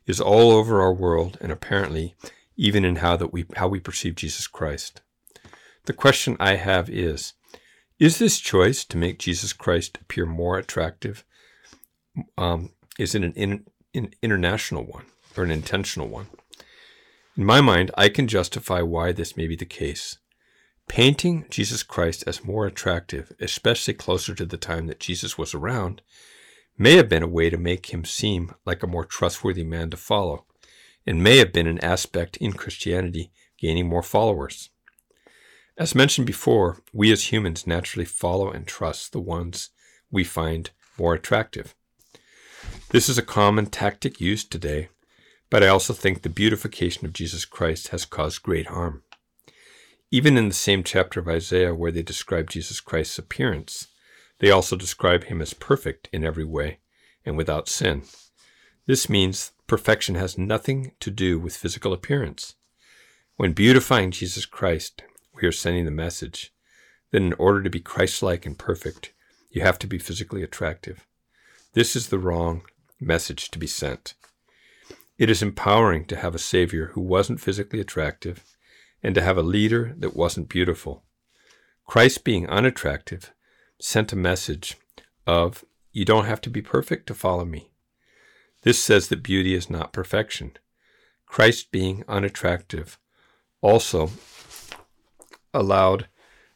is 0.06 0.20
all 0.20 0.52
over 0.52 0.82
our 0.82 0.94
world 0.94 1.38
and 1.40 1.52
apparently 1.52 2.16
even 2.56 2.86
in 2.86 2.98
how 2.98 3.18
that 3.18 3.34
we 3.34 3.46
how 3.56 3.68
we 3.68 3.80
perceive 3.80 4.16
Jesus 4.16 4.48
Christ. 4.48 5.02
The 5.86 5.94
question 5.94 6.38
I 6.40 6.56
have 6.56 6.90
is 6.90 7.34
is 8.04 8.20
this 8.20 8.42
choice 8.42 8.84
to 8.84 8.98
make 8.98 9.18
Jesus 9.18 9.54
Christ 9.54 9.98
appear 10.02 10.26
more 10.26 10.58
attractive 10.58 11.24
um, 12.38 12.72
is 13.00 13.16
it 13.16 13.24
an 13.24 13.32
in, 13.34 13.66
in 13.94 14.14
international 14.22 14.84
one 14.84 15.06
or 15.38 15.46
an 15.46 15.52
intentional 15.52 16.10
one? 16.10 16.28
In 17.38 17.46
my 17.46 17.62
mind, 17.62 17.92
I 17.96 18.10
can 18.10 18.28
justify 18.28 18.82
why 18.82 19.14
this 19.14 19.38
may 19.38 19.48
be 19.48 19.56
the 19.56 19.66
case. 19.66 20.18
Painting 20.90 21.46
Jesus 21.50 21.82
Christ 21.82 22.26
as 22.28 22.44
more 22.44 22.66
attractive, 22.66 23.32
especially 23.40 23.94
closer 23.94 24.36
to 24.36 24.46
the 24.46 24.58
time 24.58 24.88
that 24.88 25.00
Jesus 25.00 25.38
was 25.38 25.54
around, 25.54 26.02
may 26.78 26.98
have 26.98 27.08
been 27.08 27.24
a 27.24 27.28
way 27.28 27.50
to 27.50 27.58
make 27.58 27.94
him 27.94 28.04
seem 28.04 28.54
like 28.66 28.84
a 28.84 28.88
more 28.88 29.06
trustworthy 29.06 29.64
man 29.64 29.90
to 29.92 29.98
follow, 29.98 30.46
and 31.08 31.24
may 31.24 31.38
have 31.38 31.54
been 31.54 31.68
an 31.68 31.80
aspect 31.80 32.36
in 32.38 32.52
Christianity 32.52 33.32
gaining 33.58 33.88
more 33.88 34.04
followers. 34.04 34.72
As 35.76 35.96
mentioned 35.96 36.28
before, 36.28 36.78
we 36.94 37.12
as 37.12 37.32
humans 37.32 37.66
naturally 37.66 38.06
follow 38.06 38.52
and 38.52 38.68
trust 38.68 39.12
the 39.12 39.20
ones 39.20 39.72
we 40.12 40.24
find 40.24 40.70
more 41.00 41.16
attractive. 41.16 41.74
This 42.90 43.10
is 43.10 43.18
a 43.18 43.24
common 43.24 43.66
tactic 43.66 44.22
used 44.22 44.52
today, 44.52 44.90
but 45.50 45.64
I 45.64 45.68
also 45.68 45.94
think 45.94 46.22
the 46.22 46.30
beautification 46.30 47.06
of 47.06 47.14
Jesus 47.14 47.44
Christ 47.44 47.88
has 47.88 48.06
caused 48.06 48.44
great 48.44 48.68
harm. 48.68 49.02
Even 50.12 50.38
in 50.38 50.48
the 50.48 50.54
same 50.54 50.84
chapter 50.84 51.20
of 51.20 51.28
Isaiah 51.28 51.74
where 51.74 51.92
they 51.92 52.04
describe 52.04 52.52
Jesus 52.52 52.80
Christ's 52.80 53.18
appearance, 53.18 53.88
they 54.38 54.52
also 54.52 54.76
describe 54.76 55.24
him 55.24 55.42
as 55.42 55.56
perfect 55.56 56.08
in 56.14 56.24
every 56.24 56.46
way 56.46 56.78
and 57.26 57.36
without 57.36 57.68
sin. 57.68 58.04
This 58.86 59.10
means 59.10 59.54
perfection 59.66 60.14
has 60.16 60.38
nothing 60.38 60.92
to 61.00 61.10
do 61.10 61.40
with 61.40 61.58
physical 61.58 61.94
appearance. 61.94 62.54
When 63.38 63.54
beautifying 63.54 64.12
Jesus 64.12 64.46
Christ, 64.46 65.02
we 65.36 65.48
are 65.48 65.52
sending 65.52 65.86
the 65.86 65.92
message 65.92 66.54
that 67.12 67.22
in 67.22 67.34
order 67.34 67.62
to 67.62 67.70
be 67.70 67.80
Christ 67.80 68.22
like 68.22 68.46
and 68.46 68.58
perfect, 68.58 69.14
you 69.50 69.62
have 69.62 69.80
to 69.80 69.88
be 69.88 70.00
physically 70.00 70.44
attractive. 70.44 71.08
This 71.74 71.96
is 71.96 72.10
the 72.10 72.20
wrong 72.20 72.64
message 73.00 73.50
to 73.52 73.60
be 73.60 73.68
sent. 73.68 74.16
It 75.18 75.30
is 75.30 75.42
empowering 75.42 76.06
to 76.06 76.16
have 76.16 76.34
a 76.34 76.40
Savior 76.40 76.88
who 76.94 77.02
wasn't 77.02 77.40
physically 77.40 77.80
attractive 77.80 78.44
and 79.04 79.14
to 79.16 79.22
have 79.22 79.38
a 79.38 79.44
leader 79.44 79.94
that 79.98 80.16
wasn't 80.16 80.50
beautiful. 80.50 81.04
Christ, 81.86 82.24
being 82.24 82.50
unattractive, 82.50 83.32
sent 83.80 84.14
a 84.14 84.16
message 84.16 84.78
of, 85.28 85.64
You 85.92 86.06
don't 86.06 86.26
have 86.26 86.42
to 86.42 86.50
be 86.50 86.62
perfect 86.62 87.08
to 87.08 87.14
follow 87.14 87.46
me. 87.46 87.70
This 88.64 88.84
says 88.84 89.10
that 89.10 89.22
beauty 89.22 89.54
is 89.54 89.70
not 89.70 89.94
perfection. 89.94 90.54
Christ, 91.26 91.72
being 91.72 92.04
unattractive, 92.08 92.98
also 93.62 94.12
allowed 95.54 96.08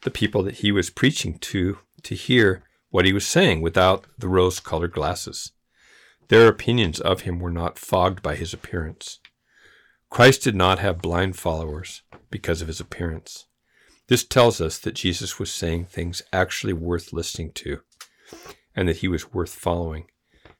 the 0.02 0.10
people 0.10 0.42
that 0.42 0.56
he 0.56 0.72
was 0.72 0.90
preaching 0.90 1.38
to 1.38 1.78
to 2.02 2.14
hear 2.14 2.62
what 2.90 3.04
he 3.04 3.12
was 3.12 3.26
saying 3.26 3.60
without 3.60 4.06
the 4.16 4.28
rose 4.28 4.60
colored 4.60 4.92
glasses. 4.92 5.52
Their 6.28 6.48
opinions 6.48 7.00
of 7.00 7.22
him 7.22 7.38
were 7.38 7.50
not 7.50 7.78
fogged 7.78 8.22
by 8.22 8.36
his 8.36 8.52
appearance. 8.52 9.20
Christ 10.10 10.42
did 10.42 10.54
not 10.54 10.78
have 10.78 11.02
blind 11.02 11.36
followers 11.36 12.02
because 12.30 12.62
of 12.62 12.68
his 12.68 12.80
appearance. 12.80 13.46
This 14.08 14.24
tells 14.24 14.60
us 14.60 14.78
that 14.78 14.94
Jesus 14.94 15.38
was 15.38 15.52
saying 15.52 15.86
things 15.86 16.22
actually 16.32 16.72
worth 16.72 17.12
listening 17.12 17.52
to 17.52 17.80
and 18.74 18.88
that 18.88 18.98
he 18.98 19.08
was 19.08 19.32
worth 19.32 19.54
following 19.54 20.06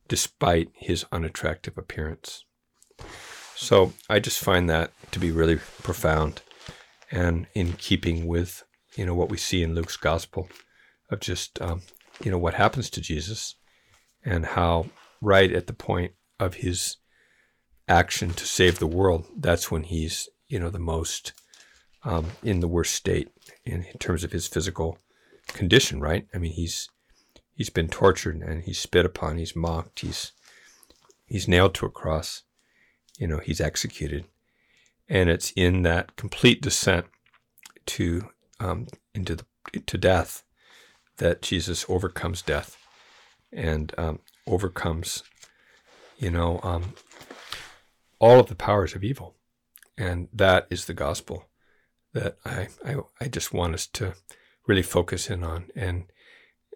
despite 0.07 0.71
his 0.75 1.05
unattractive 1.13 1.77
appearance. 1.77 2.45
So 3.55 3.93
I 4.09 4.21
just 4.21 4.41
find 4.41 4.69
that 4.69 4.93
to 5.13 5.19
be 5.19 5.31
really 5.31 5.57
profound 5.83 6.43
and 7.11 7.47
in 7.55 7.73
keeping 7.75 8.27
with 8.27 8.65
you 8.97 9.07
know 9.07 9.15
what 9.15 9.31
we 9.31 9.37
see 9.37 9.63
in 9.63 9.75
Luke's 9.75 9.97
gospel 9.97 10.49
of 11.11 11.21
just 11.21 11.61
um, 11.61 11.83
you 12.23 12.31
know 12.31 12.39
what 12.39 12.55
happens 12.55 12.91
to 12.91 13.01
Jesus 13.01 13.55
and 14.25 14.45
how 14.45 14.87
right 15.21 15.53
at 15.53 15.67
the 15.67 15.73
point 15.73 16.13
of 16.39 16.55
his 16.55 16.97
action 17.89 18.31
to 18.35 18.45
save 18.45 18.79
the 18.79 18.87
world 18.87 19.27
that's 19.37 19.71
when 19.71 19.85
he's 19.85 20.29
you 20.49 20.59
know 20.59 20.71
the 20.71 20.79
most 20.79 21.33
um, 22.05 22.27
in 22.43 22.61
the 22.61 22.69
worst 22.69 22.95
state 22.95 23.29
in, 23.65 23.83
in 23.83 23.99
terms 23.99 24.25
of 24.25 24.33
his 24.33 24.47
physical 24.47 24.99
condition 25.49 26.01
right? 26.01 26.27
I 26.35 26.39
mean 26.39 26.53
he's 26.53 26.89
he's 27.55 27.71
been 27.71 27.89
tortured 27.89 28.37
and 28.37 28.63
he's 28.63 28.79
spit 28.79 29.07
upon 29.07 29.39
he's 29.39 29.57
mocked 29.57 30.01
he's 30.01 30.33
he's 31.27 31.49
nailed 31.49 31.75
to 31.75 31.87
a 31.87 31.91
cross 31.91 32.43
you 33.19 33.27
know 33.27 33.39
he's 33.39 33.61
executed 33.61 34.25
and 35.09 35.31
it's 35.31 35.53
in 35.57 35.83
that 35.83 36.17
complete 36.17 36.61
descent 36.61 37.07
to 37.87 38.29
um, 38.61 38.87
into 39.15 39.37
the 39.37 39.45
to 39.87 39.99
death 39.99 40.43
that 41.19 41.43
Jesus 41.43 41.85
overcomes 41.89 42.43
death 42.43 42.77
and 43.53 43.93
um, 43.99 44.21
overcomes, 44.47 45.23
you 46.19 46.31
know, 46.31 46.61
um, 46.63 46.95
all 48.19 48.41
of 48.41 48.49
the 48.49 48.55
powers 48.55 48.95
of 48.95 49.05
evil, 49.05 49.35
and 49.97 50.29
that 50.33 50.67
is 50.71 50.85
the 50.85 50.95
gospel 50.95 51.47
that 52.13 52.37
I, 52.45 52.69
I 52.85 52.97
I 53.21 53.29
just 53.29 53.53
want 53.53 53.75
us 53.75 53.87
to 53.89 54.15
really 54.67 54.83
focus 54.83 55.31
in 55.31 55.43
on, 55.43 55.69
and 55.75 56.05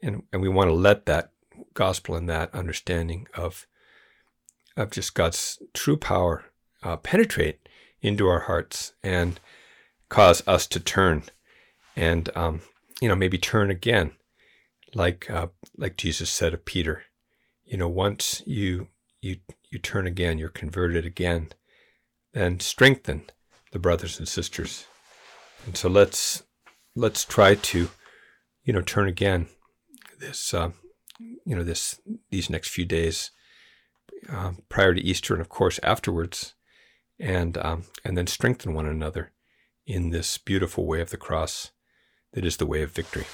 and 0.02 0.22
and 0.32 0.42
we 0.42 0.48
want 0.48 0.68
to 0.68 0.74
let 0.74 1.06
that 1.06 1.30
gospel 1.74 2.14
and 2.14 2.28
that 2.28 2.54
understanding 2.54 3.26
of 3.34 3.66
of 4.76 4.90
just 4.90 5.14
God's 5.14 5.62
true 5.74 5.96
power 5.96 6.46
uh, 6.82 6.96
penetrate 6.96 7.68
into 8.02 8.28
our 8.28 8.40
hearts 8.40 8.92
and 9.02 9.40
cause 10.08 10.42
us 10.46 10.66
to 10.66 10.80
turn 10.80 11.22
and 11.96 12.28
um, 12.36 12.60
you 13.00 13.08
know 13.08 13.16
maybe 13.16 13.38
turn 13.38 13.70
again. 13.70 14.12
Like 14.94 15.30
uh, 15.30 15.48
like 15.76 15.96
Jesus 15.96 16.30
said 16.30 16.52
of 16.52 16.64
Peter 16.64 17.04
you 17.64 17.78
know 17.78 17.88
once 17.88 18.42
you 18.44 18.88
you 19.22 19.36
you 19.70 19.78
turn 19.78 20.06
again 20.06 20.36
you're 20.36 20.50
converted 20.50 21.06
again 21.06 21.48
then 22.32 22.60
strengthen 22.60 23.24
the 23.72 23.78
brothers 23.78 24.18
and 24.18 24.28
sisters. 24.28 24.86
And 25.66 25.76
so 25.76 25.88
let's 25.88 26.42
let's 26.94 27.24
try 27.24 27.54
to 27.54 27.88
you 28.64 28.72
know 28.72 28.82
turn 28.82 29.08
again 29.08 29.48
this 30.18 30.52
uh, 30.54 30.70
you 31.18 31.56
know 31.56 31.62
this 31.62 32.00
these 32.30 32.50
next 32.50 32.68
few 32.68 32.84
days 32.84 33.30
uh, 34.30 34.52
prior 34.68 34.94
to 34.94 35.00
Easter 35.00 35.34
and 35.34 35.40
of 35.40 35.48
course 35.48 35.80
afterwards 35.82 36.54
and 37.22 37.56
um, 37.58 37.84
and 38.04 38.18
then 38.18 38.26
strengthen 38.26 38.74
one 38.74 38.86
another 38.86 39.32
in 39.86 40.10
this 40.10 40.36
beautiful 40.36 40.86
way 40.86 41.00
of 41.00 41.10
the 41.10 41.16
cross 41.16 41.70
that 42.32 42.44
is 42.44 42.56
the 42.56 42.66
way 42.66 42.82
of 42.82 42.90
victory. 42.90 43.26